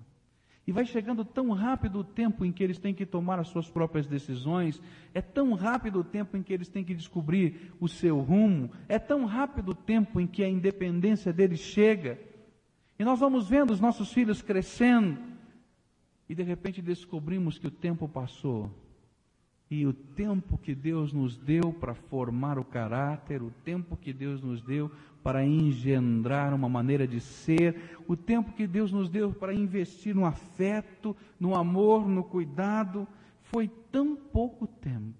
E 0.65 0.71
vai 0.71 0.87
chegando 0.87 1.23
tão 1.23 1.51
rápido 1.51 1.99
o 1.99 2.03
tempo 2.03 2.43
em 2.43 2.51
que 2.51 2.63
eles 2.63 2.79
têm 2.79 2.95
que 2.95 3.05
tomar 3.05 3.37
as 3.37 3.49
suas 3.49 3.69
próprias 3.69 4.07
decisões, 4.07 4.81
é 5.13 5.21
tão 5.21 5.53
rápido 5.53 5.99
o 5.99 6.03
tempo 6.03 6.35
em 6.35 6.41
que 6.41 6.51
eles 6.51 6.67
têm 6.67 6.83
que 6.83 6.95
descobrir 6.95 7.75
o 7.79 7.87
seu 7.87 8.21
rumo, 8.21 8.71
é 8.89 8.97
tão 8.97 9.25
rápido 9.25 9.69
o 9.69 9.75
tempo 9.75 10.19
em 10.19 10.25
que 10.25 10.43
a 10.43 10.49
independência 10.49 11.31
deles 11.31 11.59
chega. 11.59 12.19
E 12.97 13.05
nós 13.05 13.19
vamos 13.19 13.47
vendo 13.47 13.69
os 13.69 13.79
nossos 13.79 14.11
filhos 14.11 14.41
crescendo, 14.41 15.32
e 16.33 16.35
de 16.35 16.41
repente 16.41 16.81
descobrimos 16.81 17.59
que 17.59 17.67
o 17.67 17.71
tempo 17.71 18.09
passou. 18.09 18.71
E 19.69 19.85
o 19.85 19.93
tempo 19.93 20.57
que 20.57 20.73
Deus 20.73 21.13
nos 21.13 21.37
deu 21.37 21.71
para 21.71 21.93
formar 21.93 22.57
o 22.57 22.65
caráter, 22.65 23.43
o 23.43 23.51
tempo 23.63 23.95
que 23.95 24.11
Deus 24.11 24.41
nos 24.41 24.59
deu 24.63 24.89
para 25.21 25.45
engendrar 25.45 26.51
uma 26.51 26.67
maneira 26.67 27.07
de 27.07 27.19
ser, 27.19 27.99
o 28.07 28.17
tempo 28.17 28.51
que 28.53 28.65
Deus 28.65 28.91
nos 28.91 29.11
deu 29.11 29.31
para 29.31 29.53
investir 29.53 30.15
no 30.15 30.25
afeto, 30.25 31.15
no 31.39 31.53
amor, 31.53 32.07
no 32.07 32.23
cuidado, 32.23 33.07
foi 33.43 33.67
tão 33.91 34.15
pouco 34.15 34.65
tempo. 34.65 35.13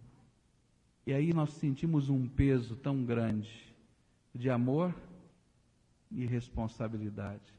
E 1.06 1.14
aí 1.14 1.32
nós 1.32 1.52
sentimos 1.52 2.10
um 2.10 2.28
peso 2.28 2.76
tão 2.76 3.06
grande 3.06 3.72
de 4.34 4.50
amor 4.50 4.96
e 6.10 6.26
responsabilidade. 6.26 7.54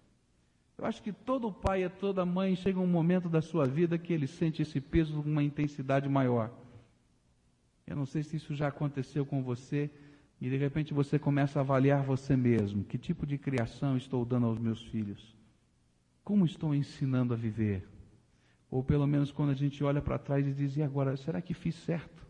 Eu 0.76 0.84
acho 0.84 1.02
que 1.02 1.12
todo 1.12 1.52
pai 1.52 1.84
e 1.84 1.88
toda 1.88 2.26
mãe 2.26 2.56
chega 2.56 2.80
um 2.80 2.86
momento 2.86 3.28
da 3.28 3.40
sua 3.40 3.66
vida 3.66 3.96
que 3.96 4.12
ele 4.12 4.26
sente 4.26 4.62
esse 4.62 4.80
peso 4.80 5.22
com 5.22 5.28
uma 5.28 5.42
intensidade 5.42 6.08
maior. 6.08 6.50
Eu 7.86 7.96
não 7.96 8.06
sei 8.06 8.22
se 8.22 8.36
isso 8.36 8.54
já 8.54 8.68
aconteceu 8.68 9.24
com 9.24 9.42
você, 9.42 9.90
e 10.40 10.50
de 10.50 10.56
repente 10.56 10.92
você 10.92 11.18
começa 11.18 11.58
a 11.58 11.62
avaliar 11.62 12.02
você 12.02 12.36
mesmo. 12.36 12.84
Que 12.84 12.98
tipo 12.98 13.24
de 13.24 13.38
criação 13.38 13.96
estou 13.96 14.24
dando 14.24 14.46
aos 14.46 14.58
meus 14.58 14.82
filhos? 14.82 15.34
Como 16.24 16.44
estou 16.44 16.74
ensinando 16.74 17.34
a 17.34 17.36
viver? 17.36 17.86
Ou 18.70 18.82
pelo 18.82 19.06
menos 19.06 19.30
quando 19.30 19.50
a 19.50 19.54
gente 19.54 19.84
olha 19.84 20.02
para 20.02 20.18
trás 20.18 20.46
e 20.46 20.52
diz, 20.52 20.76
e 20.76 20.82
agora, 20.82 21.16
será 21.16 21.40
que 21.40 21.54
fiz 21.54 21.76
certo? 21.76 22.26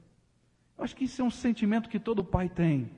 Eu 0.76 0.84
acho 0.84 0.94
que 0.94 1.04
isso 1.04 1.22
é 1.22 1.24
um 1.24 1.30
sentimento 1.30 1.88
que 1.88 1.98
todo 1.98 2.24
pai 2.24 2.48
tem. 2.48 2.90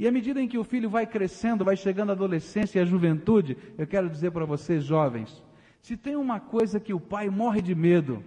E 0.00 0.08
à 0.08 0.10
medida 0.10 0.40
em 0.40 0.48
que 0.48 0.56
o 0.56 0.64
filho 0.64 0.88
vai 0.88 1.06
crescendo, 1.06 1.62
vai 1.62 1.76
chegando 1.76 2.08
à 2.08 2.12
adolescência 2.14 2.78
e 2.78 2.82
à 2.82 2.86
juventude, 2.86 3.54
eu 3.76 3.86
quero 3.86 4.08
dizer 4.08 4.30
para 4.30 4.46
vocês, 4.46 4.82
jovens, 4.82 5.44
se 5.82 5.94
tem 5.94 6.16
uma 6.16 6.40
coisa 6.40 6.80
que 6.80 6.94
o 6.94 6.98
pai 6.98 7.28
morre 7.28 7.60
de 7.60 7.74
medo, 7.74 8.24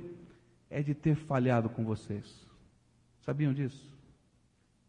é 0.70 0.84
de 0.84 0.94
ter 0.94 1.16
falhado 1.16 1.70
com 1.70 1.84
vocês. 1.84 2.48
Sabiam 3.22 3.52
disso? 3.52 3.92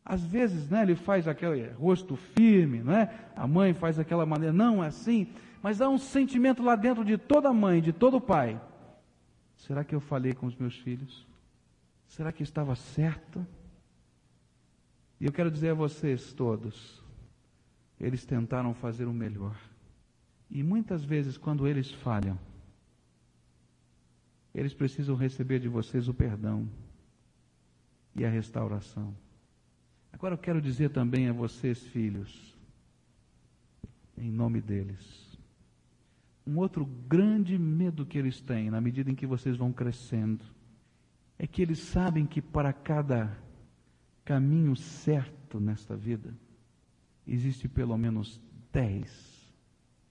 Às 0.04 0.26
vezes, 0.26 0.68
né, 0.68 0.82
ele 0.82 0.94
faz 0.94 1.26
aquele 1.26 1.68
rosto 1.68 2.16
firme, 2.16 2.82
né? 2.82 3.08
A 3.34 3.46
mãe 3.46 3.72
faz 3.72 3.98
aquela 3.98 4.26
maneira, 4.26 4.52
não 4.52 4.84
é 4.84 4.88
assim, 4.88 5.28
mas 5.62 5.80
há 5.80 5.88
um 5.88 5.96
sentimento 5.96 6.62
lá 6.62 6.76
dentro 6.76 7.02
de 7.02 7.16
toda 7.16 7.50
mãe, 7.50 7.80
de 7.80 7.94
todo 7.94 8.20
pai. 8.20 8.60
Será 9.56 9.84
que 9.84 9.94
eu 9.94 10.00
falei 10.00 10.34
com 10.34 10.44
os 10.44 10.54
meus 10.54 10.78
filhos? 10.80 11.26
Será 12.08 12.30
que 12.30 12.42
estava 12.42 12.74
certo? 12.74 13.46
E 15.24 15.26
eu 15.26 15.32
quero 15.32 15.50
dizer 15.50 15.70
a 15.70 15.74
vocês 15.74 16.34
todos, 16.34 17.02
eles 17.98 18.26
tentaram 18.26 18.74
fazer 18.74 19.06
o 19.06 19.12
melhor. 19.14 19.56
E 20.50 20.62
muitas 20.62 21.02
vezes, 21.02 21.38
quando 21.38 21.66
eles 21.66 21.90
falham, 21.90 22.38
eles 24.54 24.74
precisam 24.74 25.16
receber 25.16 25.60
de 25.60 25.66
vocês 25.66 26.08
o 26.08 26.12
perdão 26.12 26.68
e 28.14 28.22
a 28.22 28.28
restauração. 28.28 29.16
Agora 30.12 30.34
eu 30.34 30.38
quero 30.38 30.60
dizer 30.60 30.90
também 30.90 31.26
a 31.26 31.32
vocês, 31.32 31.82
filhos, 31.84 32.54
em 34.18 34.30
nome 34.30 34.60
deles, 34.60 35.38
um 36.46 36.58
outro 36.58 36.84
grande 36.84 37.56
medo 37.56 38.04
que 38.04 38.18
eles 38.18 38.42
têm, 38.42 38.68
na 38.68 38.78
medida 38.78 39.10
em 39.10 39.14
que 39.14 39.26
vocês 39.26 39.56
vão 39.56 39.72
crescendo, 39.72 40.44
é 41.38 41.46
que 41.46 41.62
eles 41.62 41.78
sabem 41.78 42.26
que 42.26 42.42
para 42.42 42.74
cada 42.74 43.42
caminho 44.24 44.74
certo 44.74 45.60
nesta 45.60 45.96
vida, 45.96 46.34
existe 47.26 47.68
pelo 47.68 47.96
menos 47.96 48.40
dez, 48.72 49.54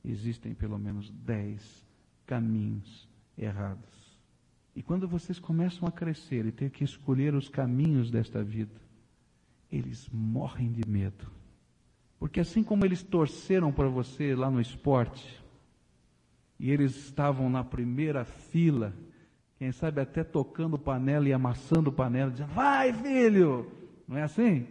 existem 0.03 0.53
pelo 0.53 0.77
menos 0.77 1.09
dez 1.09 1.85
caminhos 2.25 3.07
errados. 3.37 3.91
E 4.75 4.81
quando 4.81 5.07
vocês 5.07 5.39
começam 5.39 5.87
a 5.87 5.91
crescer 5.91 6.45
e 6.45 6.51
ter 6.51 6.69
que 6.71 6.83
escolher 6.83 7.35
os 7.35 7.49
caminhos 7.49 8.09
desta 8.09 8.43
vida, 8.43 8.81
eles 9.71 10.09
morrem 10.11 10.71
de 10.71 10.87
medo. 10.87 11.27
Porque 12.19 12.39
assim 12.39 12.63
como 12.63 12.85
eles 12.85 13.03
torceram 13.03 13.71
para 13.71 13.87
você 13.87 14.35
lá 14.35 14.49
no 14.49 14.61
esporte, 14.61 15.43
e 16.59 16.71
eles 16.71 16.95
estavam 16.95 17.49
na 17.49 17.63
primeira 17.63 18.23
fila, 18.23 18.93
quem 19.57 19.71
sabe 19.71 20.01
até 20.01 20.23
tocando 20.23 20.77
panela 20.77 21.27
e 21.27 21.33
amassando 21.33 21.91
panela, 21.91 22.31
dizendo, 22.31 22.53
vai 22.53 22.93
filho! 22.93 23.82
Não 24.07 24.17
é 24.17 24.23
assim? 24.23 24.67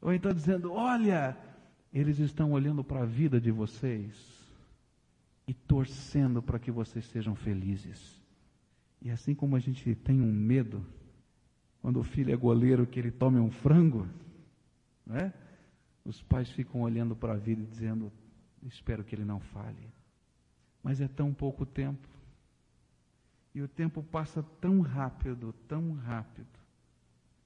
Ou 0.00 0.12
então 0.12 0.32
dizendo, 0.32 0.72
olha, 0.72 1.36
eles 1.92 2.18
estão 2.18 2.52
olhando 2.52 2.82
para 2.82 3.02
a 3.02 3.06
vida 3.06 3.40
de 3.40 3.50
vocês 3.50 4.42
e 5.46 5.54
torcendo 5.54 6.42
para 6.42 6.58
que 6.58 6.70
vocês 6.70 7.04
sejam 7.06 7.34
felizes. 7.34 8.20
E 9.00 9.10
assim 9.10 9.34
como 9.34 9.56
a 9.56 9.58
gente 9.58 9.94
tem 9.94 10.20
um 10.20 10.32
medo, 10.32 10.84
quando 11.80 11.98
o 11.98 12.04
filho 12.04 12.32
é 12.32 12.36
goleiro, 12.36 12.86
que 12.86 12.98
ele 12.98 13.10
tome 13.10 13.38
um 13.38 13.50
frango, 13.50 14.08
né? 15.04 15.32
Os 16.04 16.22
pais 16.22 16.50
ficam 16.50 16.82
olhando 16.82 17.14
para 17.14 17.34
a 17.34 17.36
vida 17.36 17.62
e 17.62 17.66
dizendo: 17.66 18.12
Espero 18.62 19.04
que 19.04 19.14
ele 19.14 19.24
não 19.24 19.40
fale. 19.40 19.92
Mas 20.82 21.00
é 21.00 21.08
tão 21.08 21.32
pouco 21.32 21.66
tempo. 21.66 22.08
E 23.54 23.60
o 23.60 23.68
tempo 23.68 24.02
passa 24.02 24.42
tão 24.60 24.80
rápido, 24.80 25.52
tão 25.68 25.92
rápido. 25.92 26.61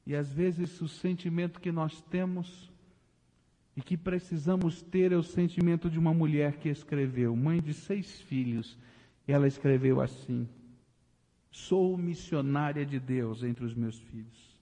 E 0.06 0.14
às 0.14 0.32
vezes 0.32 0.80
o 0.80 0.86
sentimento 0.86 1.60
que 1.60 1.72
nós 1.72 2.00
temos 2.02 2.70
e 3.76 3.82
que 3.82 3.96
precisamos 3.96 4.80
ter 4.80 5.12
é 5.12 5.16
o 5.16 5.22
sentimento 5.22 5.90
de 5.90 5.98
uma 5.98 6.14
mulher 6.14 6.56
que 6.56 6.68
escreveu, 6.68 7.34
mãe 7.34 7.60
de 7.60 7.75
seis 7.75 8.20
filhos. 8.20 8.78
Ela 9.26 9.48
escreveu 9.48 10.00
assim: 10.00 10.48
Sou 11.50 11.98
missionária 11.98 12.86
de 12.86 13.00
Deus 13.00 13.42
entre 13.42 13.64
os 13.64 13.75
meus 13.75 13.98
filhos. 13.98 14.56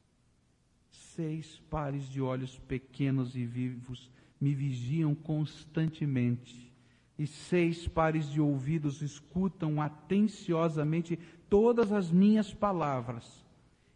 Seis 0.90 1.60
pares 1.70 2.08
de 2.08 2.20
olhos 2.20 2.58
pequenos 2.58 3.36
e 3.36 3.44
vivos 3.44 4.10
me 4.40 4.54
vigiam 4.54 5.14
constantemente, 5.14 6.72
e 7.18 7.26
seis 7.26 7.86
pares 7.86 8.28
de 8.30 8.40
ouvidos 8.40 9.00
escutam 9.00 9.80
atenciosamente 9.80 11.18
todas 11.48 11.92
as 11.92 12.10
minhas 12.10 12.52
palavras, 12.52 13.43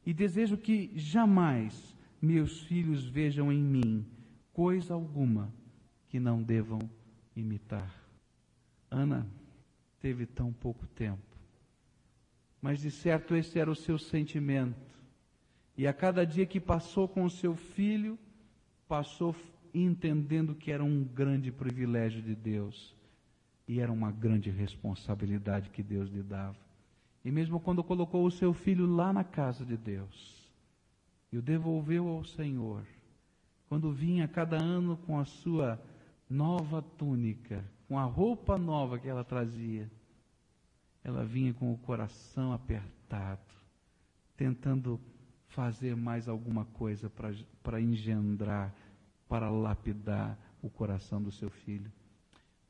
e 0.09 0.15
desejo 0.15 0.57
que 0.57 0.91
jamais 0.95 1.95
meus 2.19 2.62
filhos 2.62 3.05
vejam 3.05 3.53
em 3.53 3.62
mim 3.62 4.07
coisa 4.55 4.95
alguma 4.95 5.53
que 6.09 6.19
não 6.19 6.43
devam 6.43 6.79
imitar. 7.37 7.95
Ana 8.91 9.27
teve 10.00 10.25
tão 10.25 10.50
pouco 10.50 10.87
tempo, 10.87 11.37
mas 12.62 12.81
de 12.81 12.91
certo 12.91 13.37
esse 13.37 13.59
era 13.59 13.71
o 13.71 13.77
seu 13.77 13.99
sentimento. 13.99 14.99
E 15.77 15.87
a 15.87 15.93
cada 15.93 16.25
dia 16.25 16.47
que 16.47 16.59
passou 16.59 17.07
com 17.07 17.25
o 17.25 17.31
seu 17.31 17.55
filho, 17.55 18.19
passou 18.88 19.37
entendendo 19.75 20.55
que 20.55 20.73
era 20.73 20.83
um 20.83 21.05
grande 21.05 21.53
privilégio 21.53 22.23
de 22.23 22.35
Deus 22.35 22.97
e 23.69 23.79
era 23.79 23.93
uma 23.93 24.11
grande 24.11 24.49
responsabilidade 24.49 25.69
que 25.69 25.83
Deus 25.83 26.09
lhe 26.09 26.23
dava. 26.23 26.68
E 27.25 27.31
mesmo 27.31 27.61
quando 27.61 27.85
colocou 27.85 28.25
o 28.25 28.31
seu 28.31 28.53
filho 28.53 28.87
lá 28.87 29.13
na 29.13 29.25
casa 29.25 29.65
de 29.65 29.77
Deus 29.77 30.51
e 31.31 31.39
o 31.39 31.43
devolveu 31.43 32.09
ao 32.09 32.25
Senhor, 32.25 32.83
quando 33.69 33.93
vinha 33.93 34.27
cada 34.27 34.57
ano 34.57 34.97
com 34.99 35.19
a 35.19 35.25
sua 35.25 35.81
nova 36.29 36.81
túnica, 36.81 37.65
com 37.87 37.99
a 37.99 38.05
roupa 38.05 38.57
nova 38.57 38.99
que 38.99 39.09
ela 39.09 39.25
trazia, 39.25 39.91
ela 41.05 41.25
vinha 41.25 41.53
com 41.55 41.73
o 41.73 41.79
coração 41.79 42.53
apertado, 42.53 43.41
tentando 44.37 45.01
fazer 45.49 45.97
mais 45.97 46.29
alguma 46.29 46.65
coisa 46.67 47.11
para 47.63 47.81
engendrar, 47.81 48.75
para 49.29 49.51
lapidar 49.51 50.39
o 50.63 50.69
coração 50.69 51.23
do 51.23 51.31
seu 51.31 51.51
filho. 51.51 51.91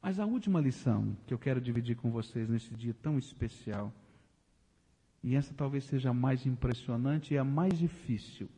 Mas 0.01 0.21
a 0.21 0.27
última 0.27 0.61
lição 0.61 1.17
que 1.27 1.35
eu 1.35 1.39
quero 1.39 1.61
dividir 1.61 1.97
com 1.97 2.11
vocês 2.11 2.49
nesse 2.49 2.73
dia 2.75 2.95
tão 2.95 3.19
especial, 3.19 3.93
e 5.23 5.35
essa 5.35 5.53
talvez 5.55 5.85
seja 5.85 6.11
a 6.11 6.15
mais 6.15 6.47
impressionante 6.47 7.35
e 7.35 7.39
a 7.39 7.45
mais 7.45 7.79
difícil 7.79 8.49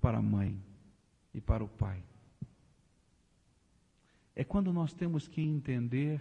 para 0.00 0.18
a 0.18 0.22
mãe 0.22 0.60
e 1.32 1.40
para 1.40 1.64
o 1.64 1.68
pai, 1.68 2.02
é 4.34 4.44
quando 4.44 4.72
nós 4.72 4.92
temos 4.92 5.26
que 5.26 5.40
entender 5.40 6.20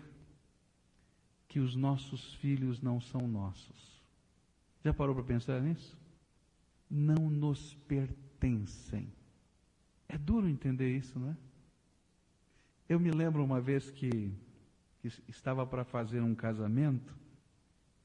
que 1.47 1.59
os 1.59 1.75
nossos 1.75 2.33
filhos 2.35 2.81
não 2.81 2.99
são 2.99 3.27
nossos. 3.27 4.01
Já 4.83 4.93
parou 4.93 5.13
para 5.13 5.23
pensar 5.23 5.61
nisso? 5.61 5.97
Não 6.89 7.29
nos 7.29 7.73
pertencem. 7.87 9.11
É 10.07 10.17
duro 10.17 10.47
entender 10.47 10.95
isso, 10.95 11.19
não 11.19 11.31
é? 11.31 11.37
Eu 12.87 12.99
me 12.99 13.11
lembro 13.11 13.43
uma 13.43 13.59
vez 13.59 13.89
que, 13.89 14.31
que 15.01 15.11
estava 15.27 15.65
para 15.65 15.83
fazer 15.83 16.21
um 16.21 16.35
casamento 16.35 17.13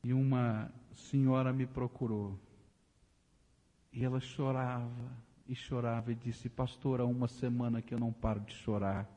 e 0.03 0.13
uma 0.13 0.71
senhora 0.93 1.53
me 1.53 1.67
procurou. 1.67 2.39
E 3.93 4.05
ela 4.05 4.21
chorava 4.21 5.11
e 5.49 5.55
chorava 5.55 6.13
e 6.13 6.15
disse: 6.15 6.49
Pastor, 6.49 7.01
há 7.01 7.05
uma 7.05 7.29
semana 7.29 7.83
que 7.83 7.93
eu 7.93 7.99
não 7.99 8.13
paro 8.13 8.41
de 8.41 8.55
chorar. 8.55 9.09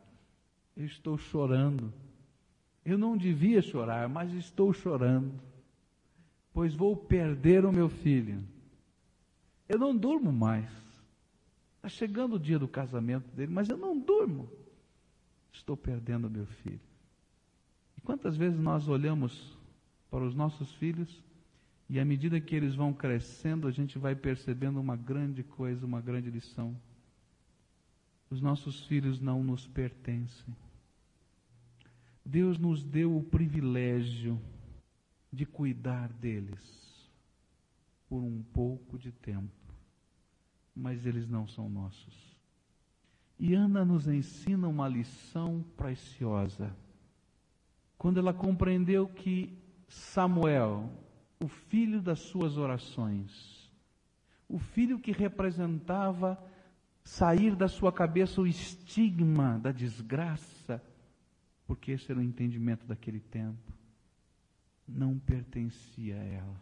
Eu 0.76 0.86
estou 0.86 1.18
chorando. 1.18 1.94
Eu 2.84 2.98
não 2.98 3.16
devia 3.16 3.62
chorar, 3.62 4.10
mas 4.10 4.34
estou 4.34 4.74
chorando, 4.74 5.40
pois 6.54 6.76
vou 6.76 6.98
perder 6.98 7.64
o 7.64 7.72
meu 7.72 7.88
filho. 7.88 8.44
Eu 9.70 9.80
não 9.80 9.96
durmo 9.96 10.34
mais. 10.34 10.70
Está 11.78 11.88
chegando 11.88 12.36
o 12.36 12.40
dia 12.40 12.60
do 12.60 12.68
casamento 12.68 13.30
dele, 13.34 13.54
mas 13.54 13.70
eu 13.70 13.78
não 13.78 13.98
durmo. 13.98 14.50
Estou 15.52 15.78
perdendo 15.78 16.30
meu 16.30 16.46
filho. 16.46 16.82
E 17.98 18.02
quantas 18.02 18.36
vezes 18.36 18.60
nós 18.60 18.90
olhamos 18.90 19.58
para 20.14 20.24
os 20.24 20.36
nossos 20.36 20.72
filhos 20.76 21.24
e 21.90 22.00
à 22.00 22.06
medida 22.06 22.40
que 22.40 22.56
eles 22.56 22.76
vão 22.76 22.94
crescendo, 22.94 23.68
a 23.68 23.72
gente 23.72 23.98
vai 23.98 24.16
percebendo 24.16 24.80
uma 24.80 24.96
grande 24.96 25.42
coisa, 25.42 25.88
uma 25.88 26.00
grande 26.00 26.30
lição. 26.30 26.80
Os 28.30 28.40
nossos 28.40 28.86
filhos 28.86 29.20
não 29.20 29.44
nos 29.44 29.66
pertencem. 29.66 30.56
Deus 32.24 32.60
nos 32.60 32.84
deu 32.84 33.18
o 33.18 33.24
privilégio 33.24 34.40
de 35.32 35.48
cuidar 35.48 36.14
deles 36.14 37.10
por 38.08 38.22
um 38.22 38.44
pouco 38.54 39.00
de 39.00 39.12
tempo, 39.12 39.74
mas 40.76 41.08
eles 41.08 41.28
não 41.28 41.48
são 41.48 41.68
nossos. 41.68 42.38
E 43.40 43.56
Ana 43.56 43.84
nos 43.84 44.08
ensina 44.08 44.68
uma 44.68 44.88
lição 44.88 45.66
preciosa. 45.76 46.72
Quando 47.98 48.20
ela 48.20 48.32
compreendeu 48.32 49.08
que 49.08 49.63
Samuel, 49.94 50.90
o 51.40 51.48
filho 51.48 52.02
das 52.02 52.20
suas 52.20 52.58
orações, 52.58 53.72
o 54.50 54.58
filho 54.58 55.00
que 55.00 55.12
representava 55.12 56.44
sair 57.04 57.56
da 57.56 57.68
sua 57.68 57.92
cabeça 57.92 58.42
o 58.42 58.48
estigma 58.48 59.60
da 59.60 59.72
desgraça, 59.72 60.84
porque 61.68 61.92
esse 61.92 62.12
era 62.12 62.20
o 62.20 62.24
entendimento 62.24 62.88
daquele 62.88 63.20
tempo, 63.20 63.72
não 64.88 65.20
pertencia 65.20 66.20
a 66.20 66.24
ela. 66.24 66.62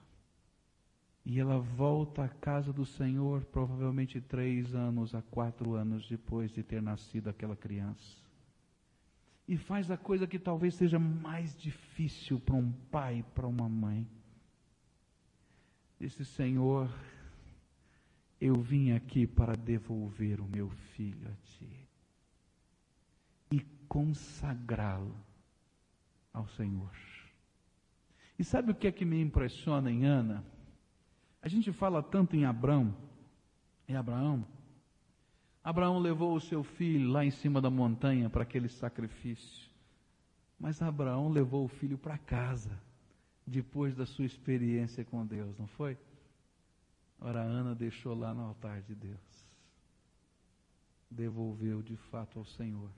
E 1.24 1.39
ela 1.39 1.60
volta 1.60 2.26
à 2.26 2.30
casa 2.30 2.74
do 2.74 2.86
Senhor, 2.86 3.46
provavelmente 3.46 4.20
três 4.20 4.76
anos 4.76 5.15
a 5.15 5.22
quatro 5.22 5.76
anos 5.76 6.08
depois 6.10 6.52
de 6.52 6.63
ter 6.63 6.82
nascido 6.82 7.30
aquela 7.30 7.56
criança. 7.56 8.21
E 9.52 9.58
faz 9.58 9.92
a 9.92 9.98
coisa 9.98 10.26
que 10.26 10.40
talvez 10.40 10.76
seja 10.76 10.98
mais 10.98 11.54
difícil 11.58 12.40
para 12.40 12.56
um 12.56 12.72
pai, 12.90 13.22
para 13.36 13.46
uma 13.46 13.68
mãe. 13.68 14.08
Disse: 16.00 16.24
Senhor, 16.24 16.90
eu 18.40 18.56
vim 18.56 18.94
aqui 18.94 19.28
para 19.28 19.58
devolver 19.58 20.40
o 20.40 20.48
meu 20.48 20.70
filho 20.70 21.28
a 21.28 21.36
ti 21.44 21.70
e 23.52 23.60
consagrá-lo 23.90 25.18
ao 26.32 26.48
Senhor. 26.48 26.96
E 28.40 28.46
sabe 28.46 28.72
o 28.72 28.76
que 28.76 28.88
é 28.88 28.92
que 28.94 29.04
me 29.04 29.22
impressiona 29.22 29.92
em 29.92 30.06
Ana? 30.06 30.46
A 31.42 31.50
gente 31.50 31.74
fala 31.74 32.02
tanto 32.02 32.38
em 32.38 32.46
Abraão, 32.46 32.96
em 33.86 33.98
Abraão. 33.98 34.48
Abraão 35.63 36.00
levou 36.00 36.36
o 36.36 36.41
seu 36.41 36.63
filho 36.63 37.10
lá 37.10 37.24
em 37.24 37.32
cima 37.32 37.62
da 37.62 37.69
montanha 37.69 38.30
para 38.30 38.43
aquele 38.43 38.67
sacrifício. 38.67 39.69
Mas 40.60 40.82
Abraão 40.82 41.30
levou 41.30 41.65
o 41.65 41.67
filho 41.67 41.97
para 41.97 42.17
casa, 42.17 42.80
depois 43.45 43.95
da 43.95 44.06
sua 44.06 44.26
experiência 44.26 45.06
com 45.06 45.26
Deus, 45.26 45.58
não 45.58 45.67
foi? 45.67 45.97
Ora, 47.19 47.41
Ana 47.41 47.76
deixou 47.76 48.15
lá 48.15 48.34
no 48.34 48.41
altar 48.41 48.82
de 48.82 48.95
Deus. 48.95 49.47
Devolveu 51.10 51.82
de 51.84 51.95
fato 51.95 52.39
ao 52.39 52.45
Senhor. 52.45 52.89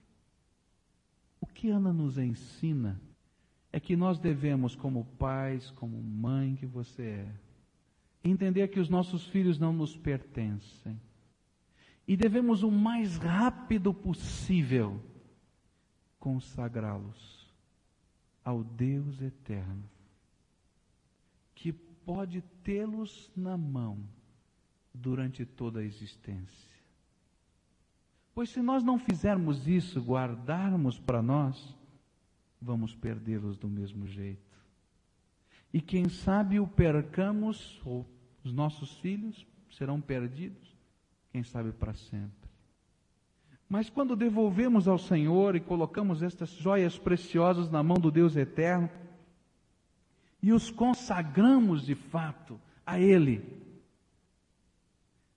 O 1.41 1.45
que 1.45 1.69
Ana 1.69 1.91
nos 1.91 2.17
ensina 2.17 3.01
é 3.71 3.79
que 3.79 3.97
nós 3.97 4.19
devemos, 4.19 4.75
como 4.75 5.03
pais, 5.17 5.71
como 5.71 6.01
mãe 6.01 6.55
que 6.55 6.65
você 6.65 7.03
é, 7.03 7.35
entender 8.23 8.69
que 8.69 8.79
os 8.79 8.87
nossos 8.87 9.25
filhos 9.27 9.59
não 9.59 9.73
nos 9.73 9.97
pertencem. 9.97 10.97
E 12.07 12.17
devemos 12.17 12.63
o 12.63 12.71
mais 12.71 13.17
rápido 13.17 13.93
possível 13.93 15.01
consagrá-los 16.19 17.51
ao 18.43 18.63
Deus 18.63 19.21
eterno, 19.21 19.89
que 21.55 21.71
pode 21.71 22.41
tê-los 22.63 23.31
na 23.35 23.57
mão 23.57 23.99
durante 24.93 25.45
toda 25.45 25.79
a 25.79 25.83
existência. 25.83 26.73
Pois 28.35 28.49
se 28.49 28.61
nós 28.61 28.83
não 28.83 28.97
fizermos 28.97 29.67
isso, 29.67 30.01
guardarmos 30.01 30.99
para 30.99 31.21
nós, 31.21 31.75
vamos 32.61 32.95
perdê-los 32.95 33.57
do 33.57 33.67
mesmo 33.67 34.07
jeito. 34.07 34.41
E 35.71 35.81
quem 35.81 36.09
sabe 36.09 36.59
o 36.59 36.67
percamos, 36.67 37.81
ou 37.85 38.05
os 38.43 38.51
nossos 38.51 38.97
filhos 38.97 39.45
serão 39.71 40.01
perdidos, 40.01 40.72
quem 41.33 41.43
sabe 41.43 41.71
para 41.71 41.95
sempre. 41.95 42.47
Mas 43.67 43.89
quando 43.89 44.15
devolvemos 44.15 44.87
ao 44.87 44.99
Senhor 44.99 45.55
e 45.55 45.59
colocamos 45.59 46.21
estas 46.21 46.51
joias 46.51 46.99
preciosas 46.99 47.71
na 47.71 47.81
mão 47.81 47.97
do 47.97 48.11
Deus 48.11 48.35
eterno, 48.35 48.87
e 50.43 50.53
os 50.53 50.69
consagramos 50.69 51.83
de 51.83 51.95
fato 51.95 52.61
a 52.85 52.99
Ele, 52.99 53.43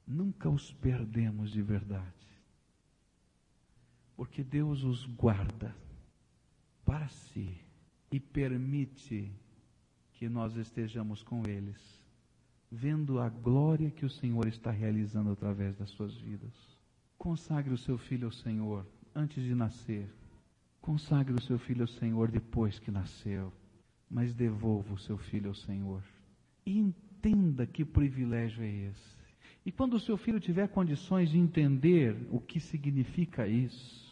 nunca 0.06 0.50
os 0.50 0.70
perdemos 0.70 1.50
de 1.50 1.62
verdade. 1.62 2.04
Porque 4.14 4.44
Deus 4.44 4.85
os 4.85 5.06
guarda 5.06 5.74
para 6.85 7.09
si 7.09 7.59
e 8.12 8.20
permite 8.20 9.32
que 10.12 10.28
nós 10.28 10.56
estejamos 10.56 11.22
com 11.22 11.42
eles, 11.46 12.06
vendo 12.70 13.20
a 13.20 13.29
glória 13.29 13.90
que 13.90 14.05
o 14.05 14.11
Senhor 14.11 14.46
está 14.46 14.70
realizando 14.70 15.31
através 15.31 15.76
das 15.76 15.90
suas 15.90 16.14
vidas. 16.16 16.52
Consagre 17.18 17.72
o 17.72 17.79
seu 17.79 17.96
filho 17.96 18.26
ao 18.26 18.33
Senhor 18.33 18.87
antes 19.14 19.42
de 19.42 19.55
nascer. 19.55 20.12
Consagre 20.81 21.35
o 21.35 21.42
seu 21.42 21.59
filho 21.59 21.83
ao 21.83 21.88
Senhor 21.88 22.31
depois 22.31 22.79
que 22.79 22.90
nasceu. 22.90 23.52
Mas 24.11 24.35
devolva 24.35 24.94
o 24.94 24.98
seu 24.98 25.16
filho 25.16 25.48
ao 25.48 25.55
Senhor. 25.55 26.02
E 26.64 26.79
entenda 26.79 27.66
que 27.66 27.85
privilégio 27.85 28.62
é 28.62 28.70
esse. 28.88 29.16
E 29.64 29.72
quando 29.72 29.94
o 29.94 30.00
seu 30.00 30.16
filho 30.16 30.38
tiver 30.38 30.68
condições 30.68 31.31
de 31.31 31.38
entender 31.38 32.16
o 32.31 32.40
que 32.40 32.61
significa 32.61 33.48
isso, 33.48 34.07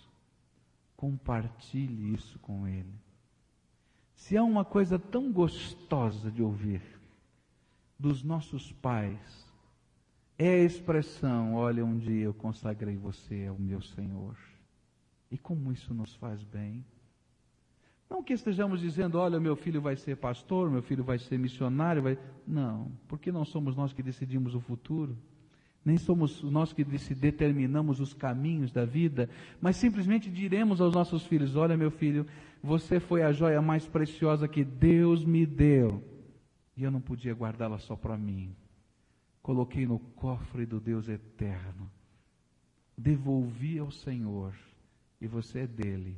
compartilhe 0.97 2.13
isso 2.13 2.39
com 2.41 2.67
ele. 2.67 2.93
Se 4.17 4.37
há 4.37 4.43
uma 4.43 4.65
coisa 4.65 4.99
tão 4.99 5.31
gostosa 5.31 6.31
de 6.31 6.43
ouvir 6.43 6.94
dos 8.05 8.23
nossos 8.23 8.71
pais, 8.71 9.19
é 10.39 10.49
a 10.49 10.65
expressão: 10.65 11.55
olha, 11.55 11.83
um 11.85 11.97
dia 11.97 12.25
eu 12.25 12.35
consagrei 12.35 12.97
você 12.97 13.47
ao 13.47 13.59
meu 13.59 13.81
Senhor. 13.81 14.37
E 15.31 15.39
como 15.39 15.73
isso 15.73 15.95
nos 15.95 16.15
faz 16.15 16.43
bem. 16.45 16.85
Não 18.09 18.23
que 18.23 18.35
estejamos 18.35 18.81
dizendo, 18.81 19.19
olha, 19.19 19.41
meu 19.41 19.57
filho 19.57 19.81
vai 19.81 19.97
ser 19.97 20.17
pastor, 20.17 20.71
meu 20.71 20.83
filho 20.83 21.03
vai 21.03 21.19
ser 21.19 21.39
missionário, 21.39 22.03
vai... 22.03 22.19
não, 22.47 22.93
porque 23.09 23.33
não 23.33 23.45
somos 23.45 23.75
nós 23.75 23.93
que 23.95 24.03
decidimos 24.03 24.55
o 24.55 24.61
futuro 24.61 25.17
nem 25.85 25.99
somos 25.99 26.43
nós 26.43 26.73
que 26.73 26.83
determinamos 26.83 28.01
os 28.01 28.15
caminhos 28.15 28.73
da 28.73 28.87
vida, 28.87 29.29
mas 29.61 29.77
simplesmente 29.77 30.31
diremos 30.31 30.81
aos 30.81 30.95
nossos 30.95 31.27
filhos: 31.27 31.57
Olha, 31.57 31.77
meu 31.77 31.91
filho, 31.91 32.27
você 32.63 32.99
foi 32.99 33.23
a 33.23 33.33
joia 33.33 33.61
mais 33.61 33.87
preciosa 33.87 34.49
que 34.49 34.65
Deus 34.65 35.25
me 35.25 35.45
deu, 35.45 36.03
e 36.77 36.83
eu 36.83 36.91
não 36.91 37.01
podia 37.01 37.35
guardá-la 37.35 37.79
só 37.79 37.97
para 37.97 38.17
mim. 38.17 38.55
Coloquei 39.43 39.87
no 39.87 39.99
cofre 39.99 40.65
do 40.65 40.81
Deus 40.81 41.09
eterno, 41.09 41.91
devolvi 42.97 43.79
ao 43.79 43.91
Senhor, 43.91 44.55
e 45.21 45.27
você 45.27 45.61
é 45.61 45.67
dele. 45.67 46.17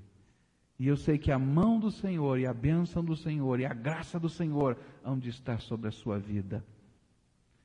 E 0.79 0.87
eu 0.87 0.97
sei 0.97 1.19
que 1.19 1.33
a 1.33 1.39
mão 1.39 1.81
do 1.81 1.91
Senhor, 1.91 2.39
e 2.39 2.47
a 2.47 2.53
bênção 2.53 3.03
do 3.05 3.17
Senhor, 3.17 3.59
e 3.59 3.65
a 3.65 3.73
graça 3.73 4.21
do 4.21 4.29
Senhor 4.29 4.79
hão 5.03 5.19
de 5.19 5.31
estar 5.31 5.61
sobre 5.61 5.89
a 5.89 5.93
sua 5.93 6.19
vida. 6.19 6.65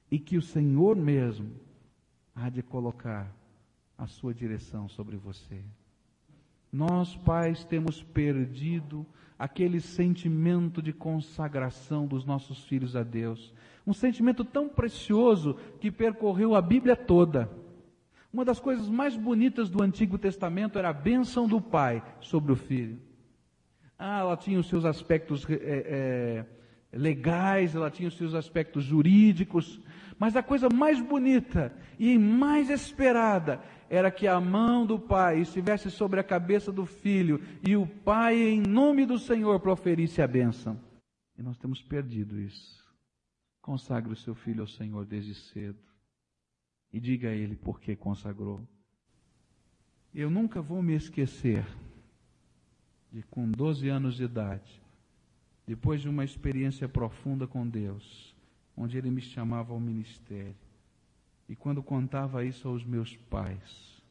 E 0.10 0.18
que 0.18 0.38
o 0.38 0.42
Senhor 0.42 0.96
mesmo 0.96 1.52
há 2.34 2.50
de 2.50 2.64
colocar 2.64 3.34
a 3.98 4.08
sua 4.08 4.34
direção 4.34 4.88
sobre 4.88 5.18
você. 5.18 5.64
Nós, 6.72 7.16
pais, 7.18 7.66
temos 7.66 8.02
perdido 8.02 9.06
aquele 9.38 9.82
sentimento 9.82 10.82
de 10.82 10.94
consagração 10.94 12.06
dos 12.08 12.24
nossos 12.24 12.64
filhos 12.64 12.96
a 12.96 13.04
Deus. 13.04 13.54
Um 13.86 13.94
sentimento 13.94 14.46
tão 14.46 14.70
precioso 14.70 15.58
que 15.80 15.92
percorreu 15.92 16.56
a 16.56 16.62
Bíblia 16.62 16.96
toda. 16.96 17.50
Uma 18.32 18.46
das 18.46 18.60
coisas 18.60 18.88
mais 18.88 19.18
bonitas 19.18 19.70
do 19.70 19.84
Antigo 19.84 20.18
Testamento 20.18 20.80
era 20.80 20.90
a 20.90 20.94
bênção 20.94 21.48
do 21.48 21.60
pai 21.60 22.02
sobre 22.22 22.54
o 22.54 22.56
filho. 22.56 23.00
Ah, 24.00 24.20
ela 24.20 24.38
tinha 24.38 24.60
os 24.60 24.70
seus 24.70 24.86
aspectos 24.86 25.46
é, 25.50 25.56
é, 25.56 26.46
legais, 26.98 27.76
ela 27.76 27.92
tinha 27.92 28.08
os 28.08 28.18
seus 28.18 28.34
aspectos 28.34 28.84
jurídicos, 28.84 29.82
mas 30.18 30.36
a 30.36 30.44
coisa 30.44 30.70
mais 30.70 31.02
bonita 31.02 31.74
e 32.00 32.18
mais 32.18 32.70
esperada 32.70 33.60
era 33.92 34.10
que 34.10 34.26
a 34.26 34.40
mão 34.40 34.86
do 34.86 34.98
pai 34.98 35.42
estivesse 35.42 35.92
sobre 35.92 36.18
a 36.18 36.24
cabeça 36.24 36.72
do 36.72 36.86
filho 36.86 37.42
e 37.62 37.76
o 37.76 37.86
pai, 37.86 38.38
em 38.38 38.62
nome 38.62 39.06
do 39.06 39.20
Senhor, 39.20 39.60
proferisse 39.60 40.22
a 40.22 40.28
bênção. 40.28 40.80
E 41.38 41.44
nós 41.44 41.58
temos 41.58 41.82
perdido 41.82 42.40
isso. 42.40 42.82
Consagre 43.62 44.14
o 44.14 44.16
seu 44.16 44.34
filho 44.34 44.62
ao 44.62 44.68
Senhor 44.68 45.06
desde 45.06 45.36
cedo 45.36 45.78
e 46.94 47.02
diga 47.02 47.28
a 47.28 47.34
ele 47.34 47.58
por 47.58 47.82
que 47.82 47.94
consagrou. 47.94 48.66
Eu 50.16 50.30
nunca 50.30 50.62
vou 50.62 50.82
me 50.82 50.96
esquecer 50.96 51.66
de, 53.12 53.24
com 53.24 53.52
12 53.52 53.90
anos 53.90 54.16
de 54.16 54.24
idade, 54.24 54.82
depois 55.68 56.02
de 56.02 56.08
uma 56.08 56.24
experiência 56.24 56.88
profunda 56.88 57.46
com 57.46 57.68
Deus, 57.68 58.34
onde 58.76 58.98
ele 58.98 59.12
me 59.12 59.22
chamava 59.22 59.74
ao 59.74 59.82
ministério. 59.82 60.56
E 61.48 61.56
quando 61.56 61.84
contava 61.84 62.46
isso 62.46 62.68
aos 62.68 62.84
meus 62.86 63.16
pais, 63.16 64.02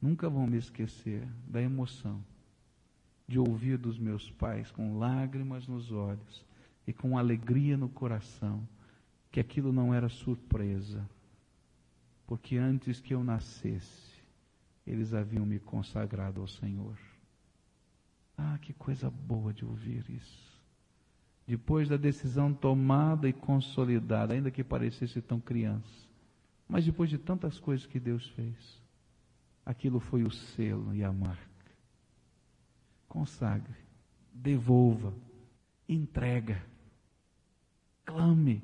nunca 0.00 0.28
vão 0.28 0.46
me 0.46 0.56
esquecer 0.56 1.26
da 1.46 1.60
emoção 1.60 2.22
de 3.26 3.38
ouvir 3.38 3.78
dos 3.78 3.98
meus 3.98 4.30
pais 4.30 4.70
com 4.70 4.98
lágrimas 4.98 5.66
nos 5.66 5.90
olhos 5.90 6.44
e 6.86 6.92
com 6.92 7.16
alegria 7.16 7.76
no 7.76 7.88
coração 7.88 8.66
que 9.30 9.40
aquilo 9.40 9.72
não 9.72 9.92
era 9.92 10.08
surpresa, 10.08 11.08
porque 12.26 12.56
antes 12.56 13.00
que 13.00 13.14
eu 13.14 13.24
nascesse, 13.24 14.22
eles 14.86 15.12
haviam 15.14 15.44
me 15.44 15.58
consagrado 15.58 16.40
ao 16.40 16.46
Senhor. 16.46 16.96
Ah, 18.36 18.58
que 18.60 18.72
coisa 18.72 19.10
boa 19.10 19.52
de 19.52 19.64
ouvir 19.64 20.04
isso 20.10 20.54
depois 21.46 21.88
da 21.88 21.96
decisão 21.96 22.52
tomada 22.52 23.28
e 23.28 23.32
consolidada, 23.32 24.34
ainda 24.34 24.50
que 24.50 24.64
parecesse 24.64 25.20
tão 25.20 25.38
criança, 25.38 26.03
mas 26.68 26.84
depois 26.84 27.10
de 27.10 27.18
tantas 27.18 27.58
coisas 27.58 27.86
que 27.86 28.00
Deus 28.00 28.26
fez, 28.30 28.82
aquilo 29.64 30.00
foi 30.00 30.24
o 30.24 30.30
selo 30.30 30.94
e 30.94 31.04
a 31.04 31.12
marca. 31.12 31.42
Consagre, 33.08 33.76
devolva, 34.32 35.14
entrega, 35.88 36.64
clame 38.04 38.62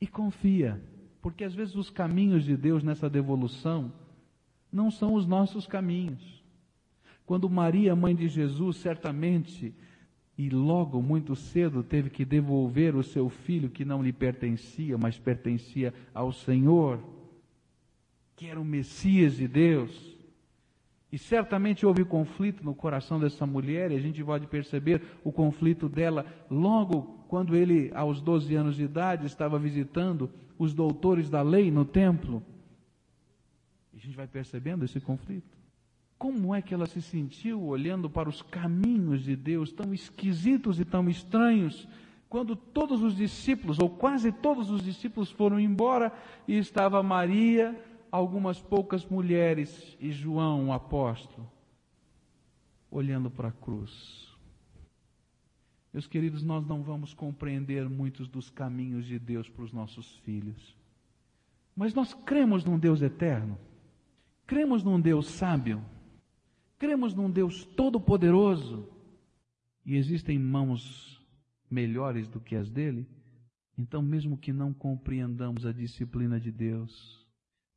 e 0.00 0.06
confia, 0.06 0.82
porque 1.20 1.44
às 1.44 1.54
vezes 1.54 1.74
os 1.74 1.90
caminhos 1.90 2.44
de 2.44 2.56
Deus 2.56 2.82
nessa 2.82 3.08
devolução 3.08 3.92
não 4.70 4.90
são 4.90 5.14
os 5.14 5.26
nossos 5.26 5.66
caminhos. 5.66 6.44
Quando 7.24 7.48
Maria, 7.48 7.96
mãe 7.96 8.14
de 8.14 8.28
Jesus, 8.28 8.76
certamente 8.78 9.74
e 10.38 10.48
logo, 10.48 11.02
muito 11.02 11.34
cedo, 11.34 11.82
teve 11.82 12.08
que 12.08 12.24
devolver 12.24 12.94
o 12.94 13.02
seu 13.02 13.28
filho 13.28 13.68
que 13.68 13.84
não 13.84 14.00
lhe 14.00 14.12
pertencia, 14.12 14.96
mas 14.96 15.18
pertencia 15.18 15.92
ao 16.14 16.32
Senhor, 16.32 17.00
que 18.36 18.46
era 18.46 18.60
o 18.60 18.64
Messias 18.64 19.34
de 19.34 19.48
Deus. 19.48 20.16
E 21.10 21.18
certamente 21.18 21.84
houve 21.84 22.04
conflito 22.04 22.64
no 22.64 22.72
coração 22.72 23.18
dessa 23.18 23.44
mulher, 23.44 23.90
e 23.90 23.96
a 23.96 24.00
gente 24.00 24.22
pode 24.22 24.46
perceber 24.46 25.02
o 25.24 25.32
conflito 25.32 25.88
dela 25.88 26.24
logo 26.48 27.24
quando 27.26 27.56
ele, 27.56 27.90
aos 27.92 28.20
12 28.20 28.54
anos 28.54 28.76
de 28.76 28.84
idade, 28.84 29.26
estava 29.26 29.58
visitando 29.58 30.30
os 30.56 30.72
doutores 30.72 31.28
da 31.28 31.42
lei 31.42 31.68
no 31.68 31.84
templo. 31.84 32.44
E 33.92 33.96
a 33.96 34.00
gente 34.00 34.16
vai 34.16 34.28
percebendo 34.28 34.84
esse 34.84 35.00
conflito. 35.00 35.57
Como 36.18 36.52
é 36.52 36.60
que 36.60 36.74
ela 36.74 36.86
se 36.86 37.00
sentiu 37.00 37.62
olhando 37.62 38.10
para 38.10 38.28
os 38.28 38.42
caminhos 38.42 39.22
de 39.22 39.36
Deus 39.36 39.70
tão 39.70 39.94
esquisitos 39.94 40.80
e 40.80 40.84
tão 40.84 41.08
estranhos, 41.08 41.86
quando 42.28 42.56
todos 42.56 43.02
os 43.02 43.16
discípulos, 43.16 43.78
ou 43.78 43.88
quase 43.88 44.32
todos 44.32 44.68
os 44.68 44.82
discípulos, 44.82 45.30
foram 45.30 45.60
embora 45.60 46.12
e 46.46 46.58
estava 46.58 47.02
Maria, 47.04 47.80
algumas 48.10 48.60
poucas 48.60 49.06
mulheres 49.06 49.96
e 50.00 50.10
João, 50.10 50.68
o 50.68 50.72
apóstolo, 50.72 51.48
olhando 52.90 53.30
para 53.30 53.48
a 53.48 53.52
cruz. 53.52 54.36
Meus 55.92 56.08
queridos, 56.08 56.42
nós 56.42 56.66
não 56.66 56.82
vamos 56.82 57.14
compreender 57.14 57.88
muitos 57.88 58.28
dos 58.28 58.50
caminhos 58.50 59.06
de 59.06 59.20
Deus 59.20 59.48
para 59.48 59.64
os 59.64 59.72
nossos 59.72 60.16
filhos, 60.18 60.76
mas 61.76 61.94
nós 61.94 62.12
cremos 62.12 62.64
num 62.64 62.78
Deus 62.78 63.02
eterno, 63.02 63.56
cremos 64.46 64.82
num 64.82 65.00
Deus 65.00 65.28
sábio 65.28 65.80
Cremos 66.78 67.12
num 67.14 67.30
Deus 67.30 67.64
todo-poderoso 67.64 68.88
e 69.84 69.96
existem 69.96 70.38
mãos 70.38 71.20
melhores 71.70 72.28
do 72.28 72.40
que 72.40 72.54
as 72.54 72.70
dele. 72.70 73.06
Então, 73.76 74.00
mesmo 74.00 74.38
que 74.38 74.52
não 74.52 74.72
compreendamos 74.72 75.66
a 75.66 75.72
disciplina 75.72 76.38
de 76.38 76.52
Deus, 76.52 77.26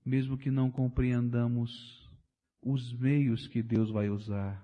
mesmo 0.06 0.38
que 0.38 0.52
não 0.52 0.70
compreendamos 0.70 2.10
os 2.62 2.94
meios 2.94 3.48
que 3.48 3.64
Deus 3.64 3.90
vai 3.90 4.10
usar, 4.10 4.64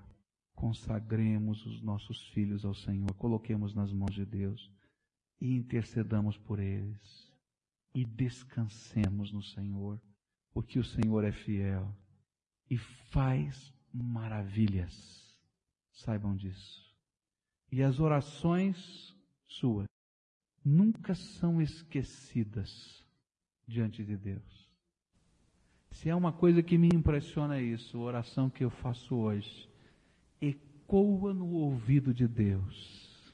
consagremos 0.54 1.65
os 1.65 1.82
nossos 1.82 2.28
filhos 2.30 2.63
ao 2.63 2.73
Senhor, 2.73 3.13
coloquemos 3.15 3.73
nas 3.73 3.91
mãos 3.91 4.13
de 4.13 4.26
Deus 4.26 4.71
e 5.41 5.54
intercedamos 5.54 6.38
por 6.38 6.60
eles 6.60 7.32
e 7.93 8.06
descansemos 8.06 9.32
no 9.32 9.41
Senhor, 9.41 10.00
porque 10.52 10.78
o 10.78 10.84
Senhor 10.84 11.23
é 11.23 11.32
fiel 11.32 11.95
e 12.69 12.78
faz 12.78 13.73
maravilhas. 14.04 15.38
Saibam 15.92 16.36
disso. 16.36 16.96
E 17.72 17.82
as 17.82 18.00
orações 18.00 19.16
suas 19.48 19.88
nunca 20.64 21.16
são 21.16 21.62
esquecidas 21.62 23.04
diante 23.68 24.04
de 24.04 24.16
Deus. 24.16 24.68
Se 25.92 26.10
é 26.10 26.16
uma 26.16 26.32
coisa 26.32 26.62
que 26.62 26.78
me 26.78 26.90
impressiona 26.94 27.58
é 27.58 27.62
isso, 27.62 27.98
a 27.98 28.02
oração 28.02 28.50
que 28.50 28.64
eu 28.64 28.70
faço 28.70 29.16
hoje 29.16 29.68
ecoa 30.40 31.34
no 31.34 31.52
ouvido 31.54 32.14
de 32.14 32.28
Deus 32.28 33.34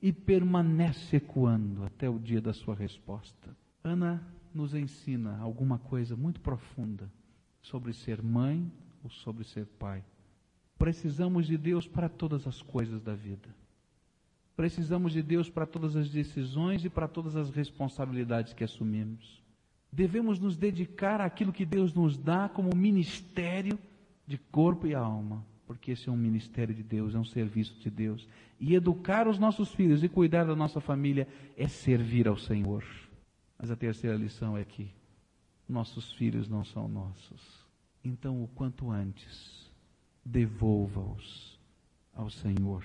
e 0.00 0.12
permanece 0.12 1.16
ecoando 1.16 1.84
até 1.84 2.08
o 2.08 2.18
dia 2.18 2.40
da 2.40 2.52
sua 2.52 2.74
resposta. 2.74 3.54
Ana 3.84 4.26
nos 4.54 4.74
ensina 4.74 5.38
alguma 5.38 5.78
coisa 5.78 6.16
muito 6.16 6.40
profunda 6.40 7.10
sobre 7.60 7.92
ser 7.92 8.22
mãe, 8.22 8.70
ou 9.02 9.10
sobre 9.10 9.44
ser 9.44 9.66
pai. 9.66 10.02
Precisamos 10.78 11.46
de 11.46 11.58
Deus 11.58 11.86
para 11.86 12.08
todas 12.08 12.46
as 12.46 12.62
coisas 12.62 13.02
da 13.02 13.14
vida. 13.14 13.48
Precisamos 14.56 15.12
de 15.12 15.22
Deus 15.22 15.48
para 15.48 15.66
todas 15.66 15.96
as 15.96 16.10
decisões 16.10 16.84
e 16.84 16.90
para 16.90 17.08
todas 17.08 17.36
as 17.36 17.50
responsabilidades 17.50 18.52
que 18.52 18.64
assumimos. 18.64 19.42
Devemos 19.92 20.38
nos 20.38 20.56
dedicar 20.56 21.20
àquilo 21.20 21.52
que 21.52 21.64
Deus 21.64 21.92
nos 21.94 22.16
dá 22.16 22.48
como 22.48 22.74
ministério 22.76 23.78
de 24.26 24.38
corpo 24.38 24.86
e 24.86 24.94
alma. 24.94 25.44
porque 25.66 25.92
esse 25.92 26.08
é 26.08 26.12
um 26.12 26.16
ministério 26.16 26.74
de 26.74 26.82
Deus, 26.82 27.14
é 27.14 27.18
um 27.18 27.24
serviço 27.24 27.78
de 27.78 27.88
Deus. 27.88 28.26
E 28.58 28.74
educar 28.74 29.28
os 29.28 29.38
nossos 29.38 29.72
filhos 29.72 30.02
e 30.02 30.08
cuidar 30.08 30.44
da 30.44 30.56
nossa 30.56 30.80
família 30.80 31.28
é 31.56 31.68
servir 31.68 32.26
ao 32.26 32.36
Senhor. 32.36 32.84
Mas 33.56 33.70
a 33.70 33.76
terceira 33.76 34.16
lição 34.16 34.58
é 34.58 34.64
que 34.64 34.90
nossos 35.68 36.12
filhos 36.14 36.48
não 36.48 36.64
são 36.64 36.88
nossos. 36.88 37.59
Então, 38.04 38.42
o 38.42 38.48
quanto 38.48 38.90
antes, 38.90 39.70
devolva-os 40.24 41.58
ao 42.14 42.30
Senhor 42.30 42.84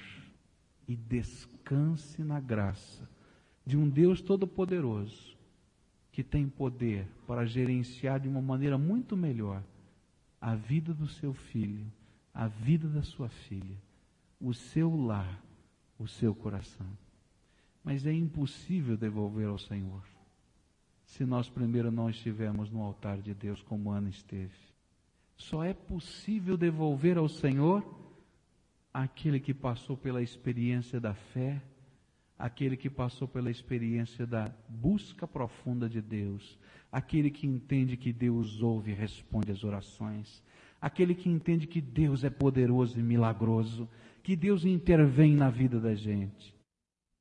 e 0.88 0.96
descanse 0.96 2.24
na 2.24 2.40
graça 2.40 3.10
de 3.66 3.78
um 3.78 3.90
Deus 3.90 4.22
Todo-Poderoso 4.22 5.36
que 6.12 6.24
tem 6.24 6.48
poder 6.48 7.08
para 7.28 7.46
gerenciar 7.46 8.20
de 8.20 8.28
uma 8.28 8.42
maneira 8.42 8.78
muito 8.78 9.18
melhor 9.18 9.64
a 10.40 10.56
vida 10.56 10.94
do 10.94 11.08
seu 11.08 11.34
filho 11.34 11.92
a 12.36 12.48
vida 12.48 12.90
da 12.90 13.02
sua 13.02 13.30
filha, 13.30 13.78
o 14.42 14.54
seu 14.54 14.94
lar, 14.94 15.42
o 15.98 16.06
seu 16.06 16.36
coração. 16.36 16.86
Mas 17.82 18.06
é 18.06 18.12
impossível 18.12 18.98
devolver 18.98 19.48
ao 19.48 19.58
Senhor 19.58 20.04
se 21.06 21.24
nós 21.24 21.48
primeiro 21.48 21.90
não 21.90 22.10
estivermos 22.10 22.70
no 22.70 22.82
altar 22.82 23.22
de 23.22 23.34
Deus 23.34 23.62
como 23.62 23.90
Ana 23.92 24.10
esteve. 24.10 24.75
Só 25.38 25.64
é 25.64 25.74
possível 25.74 26.58
devolver 26.58 27.18
ao 27.18 27.28
Senhor 27.28 27.84
aquele 28.94 29.40
que 29.40 29.54
passou 29.54 29.98
pela 29.98 30.22
experiência 30.22 31.00
da 31.00 31.14
fé, 31.14 31.62
aquele 32.38 32.78
que 32.78 32.90
passou 32.90 33.28
pela 33.28 33.52
experiência 33.52 34.26
da 34.26 34.50
busca 34.70 35.28
profunda 35.28 35.90
de 35.90 36.02
Deus, 36.02 36.58
aquele 36.92 37.30
que 37.30 37.46
entende 37.46 37.98
que 37.98 38.14
Deus 38.14 38.62
ouve 38.62 38.92
e 38.92 38.96
responde 38.96 39.52
às 39.52 39.64
orações, 39.64 40.42
aquele 40.80 41.14
que 41.14 41.30
entende 41.30 41.68
que 41.68 41.82
Deus 41.82 42.24
é 42.24 42.30
poderoso 42.30 42.98
e 42.98 43.04
milagroso, 43.04 43.90
que 44.24 44.36
Deus 44.36 44.64
intervém 44.64 45.36
na 45.36 45.50
vida 45.50 45.80
da 45.80 45.94
gente. 45.94 46.56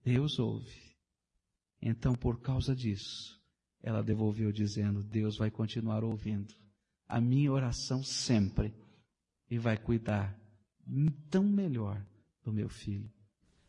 Deus 0.05 0.39
ouve. 0.39 0.95
Então, 1.83 2.15
por 2.15 2.41
causa 2.41 2.75
disso, 2.75 3.41
ela 3.83 4.03
devolveu 4.03 4.53
dizendo: 4.53 5.03
Deus 5.03 5.37
vai 5.37 5.51
continuar 5.51 6.05
ouvindo 6.05 6.55
a 7.09 7.21
minha 7.21 7.53
oração 7.53 8.03
sempre 8.03 8.73
e 9.51 9.59
vai 9.59 9.77
cuidar 9.77 10.39
tão 11.31 11.45
melhor 11.45 12.05
do 12.43 12.53
meu 12.53 12.69
filho. 12.69 13.11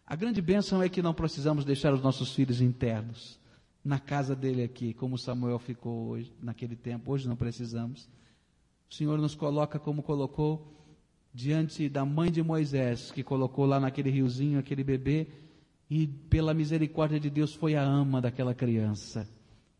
A 0.06 0.15
grande 0.15 0.41
bênção 0.41 0.82
é 0.82 0.89
que 0.89 1.02
não 1.02 1.13
precisamos 1.13 1.65
deixar 1.65 1.93
os 1.93 2.02
nossos 2.02 2.34
filhos 2.34 2.62
internos 2.62 3.39
na 3.84 4.00
casa 4.00 4.36
dele 4.36 4.63
aqui, 4.63 4.93
como 4.93 5.17
Samuel 5.17 5.60
ficou 5.60 6.10
hoje, 6.10 6.34
naquele 6.41 6.76
tempo. 6.76 7.12
Hoje 7.12 7.28
não 7.28 7.36
precisamos. 7.36 8.10
O 8.89 8.93
Senhor 8.93 9.17
nos 9.19 9.36
coloca 9.36 9.80
como 9.80 10.02
colocou 10.02 10.74
diante 11.34 11.89
da 11.89 12.06
mãe 12.06 12.32
de 12.32 12.41
Moisés, 12.41 13.12
que 13.12 13.24
colocou 13.24 13.65
lá 13.65 13.80
naquele 13.80 14.10
riozinho 14.10 14.58
aquele 14.58 14.84
bebê, 14.84 15.28
e 15.89 16.08
pela 16.08 16.54
misericórdia 16.54 17.19
de 17.19 17.30
Deus 17.30 17.54
foi 17.54 17.76
a 17.76 17.84
ama 17.84 18.21
daquela 18.21 18.56
criança. 18.56 19.30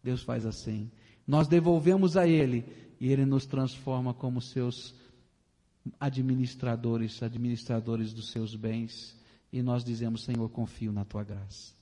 Deus 0.03 0.21
faz 0.21 0.45
assim. 0.45 0.91
Nós 1.25 1.47
devolvemos 1.47 2.15
a 2.15 2.27
Ele 2.27 2.65
e 2.99 3.12
Ele 3.12 3.25
nos 3.25 3.45
transforma 3.45 4.13
como 4.13 4.41
seus 4.41 4.95
administradores, 5.99 7.21
administradores 7.21 8.13
dos 8.13 8.31
seus 8.31 8.55
bens. 8.55 9.15
E 9.51 9.62
nós 9.62 9.84
dizemos, 9.84 10.23
Senhor, 10.23 10.49
confio 10.49 10.91
na 10.91 11.05
tua 11.05 11.23
graça. 11.23 11.73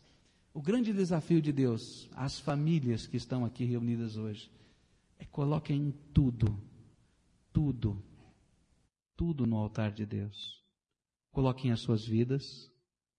O 0.53 0.61
grande 0.61 0.93
desafio 0.93 1.41
de 1.41 1.51
Deus 1.51 2.07
às 2.13 2.39
famílias 2.39 3.07
que 3.07 3.17
estão 3.17 3.43
aqui 3.43 3.65
reunidas 3.65 4.17
hoje 4.17 4.51
é 5.17 5.25
coloquem 5.25 5.93
tudo 6.13 6.55
tudo, 7.53 8.03
tudo 9.15 9.45
no 9.45 9.57
altar 9.57 9.91
de 9.91 10.05
Deus. 10.05 10.61
Coloquem 11.31 11.71
as 11.71 11.79
suas 11.79 12.03
vidas, 12.03 12.69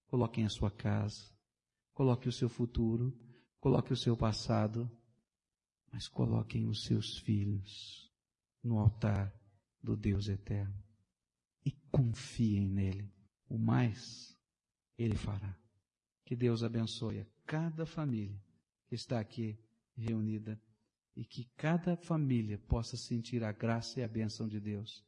coloquem 0.09 0.45
a 0.45 0.49
sua 0.49 0.71
casa, 0.71 1.31
coloque 1.95 2.29
o 2.29 2.33
seu 2.33 2.49
futuro, 2.49 3.17
coloque 3.61 3.93
o 3.93 3.97
seu 3.97 4.17
passado, 4.17 4.91
mas 5.95 6.09
coloquem 6.09 6.67
os 6.67 6.83
seus 6.83 7.19
filhos 7.19 8.13
no 8.65 8.81
altar 8.81 9.33
do 9.81 9.97
Deus 9.97 10.27
eterno 10.27 10.75
e 11.65 11.71
confiem 11.89 12.69
nele. 12.69 13.15
O 13.49 13.57
mais 13.57 14.37
ele 14.99 15.15
fará. 15.15 15.57
Que 16.25 16.35
Deus 16.35 16.65
abençoe 16.65 17.21
a 17.21 17.27
cada 17.47 17.87
família 17.87 18.43
que 18.89 18.97
está 18.97 19.21
aqui 19.21 19.57
reunida 19.97 20.61
e 21.15 21.25
que 21.25 21.45
cada 21.57 21.97
família 21.97 22.59
possa 22.59 22.97
sentir 22.97 23.45
a 23.45 23.53
graça 23.53 24.01
e 24.01 24.03
a 24.03 24.09
bênção 24.09 24.49
de 24.49 24.59
Deus. 24.59 25.07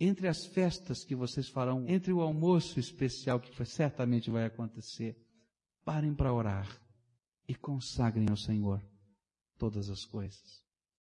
Entre 0.00 0.26
as 0.26 0.46
festas 0.46 1.04
que 1.04 1.14
vocês 1.14 1.50
farão, 1.50 1.86
entre 1.86 2.14
o 2.14 2.22
almoço 2.22 2.80
especial 2.80 3.38
que 3.38 3.62
certamente 3.66 4.30
vai 4.30 4.46
acontecer, 4.46 5.22
parem 5.84 6.14
para 6.14 6.32
orar 6.32 6.80
e 7.46 7.54
consagrem 7.54 8.30
ao 8.30 8.38
Senhor 8.38 8.82
todas 9.64 9.88
as 9.88 10.04
coisas. 10.04 10.63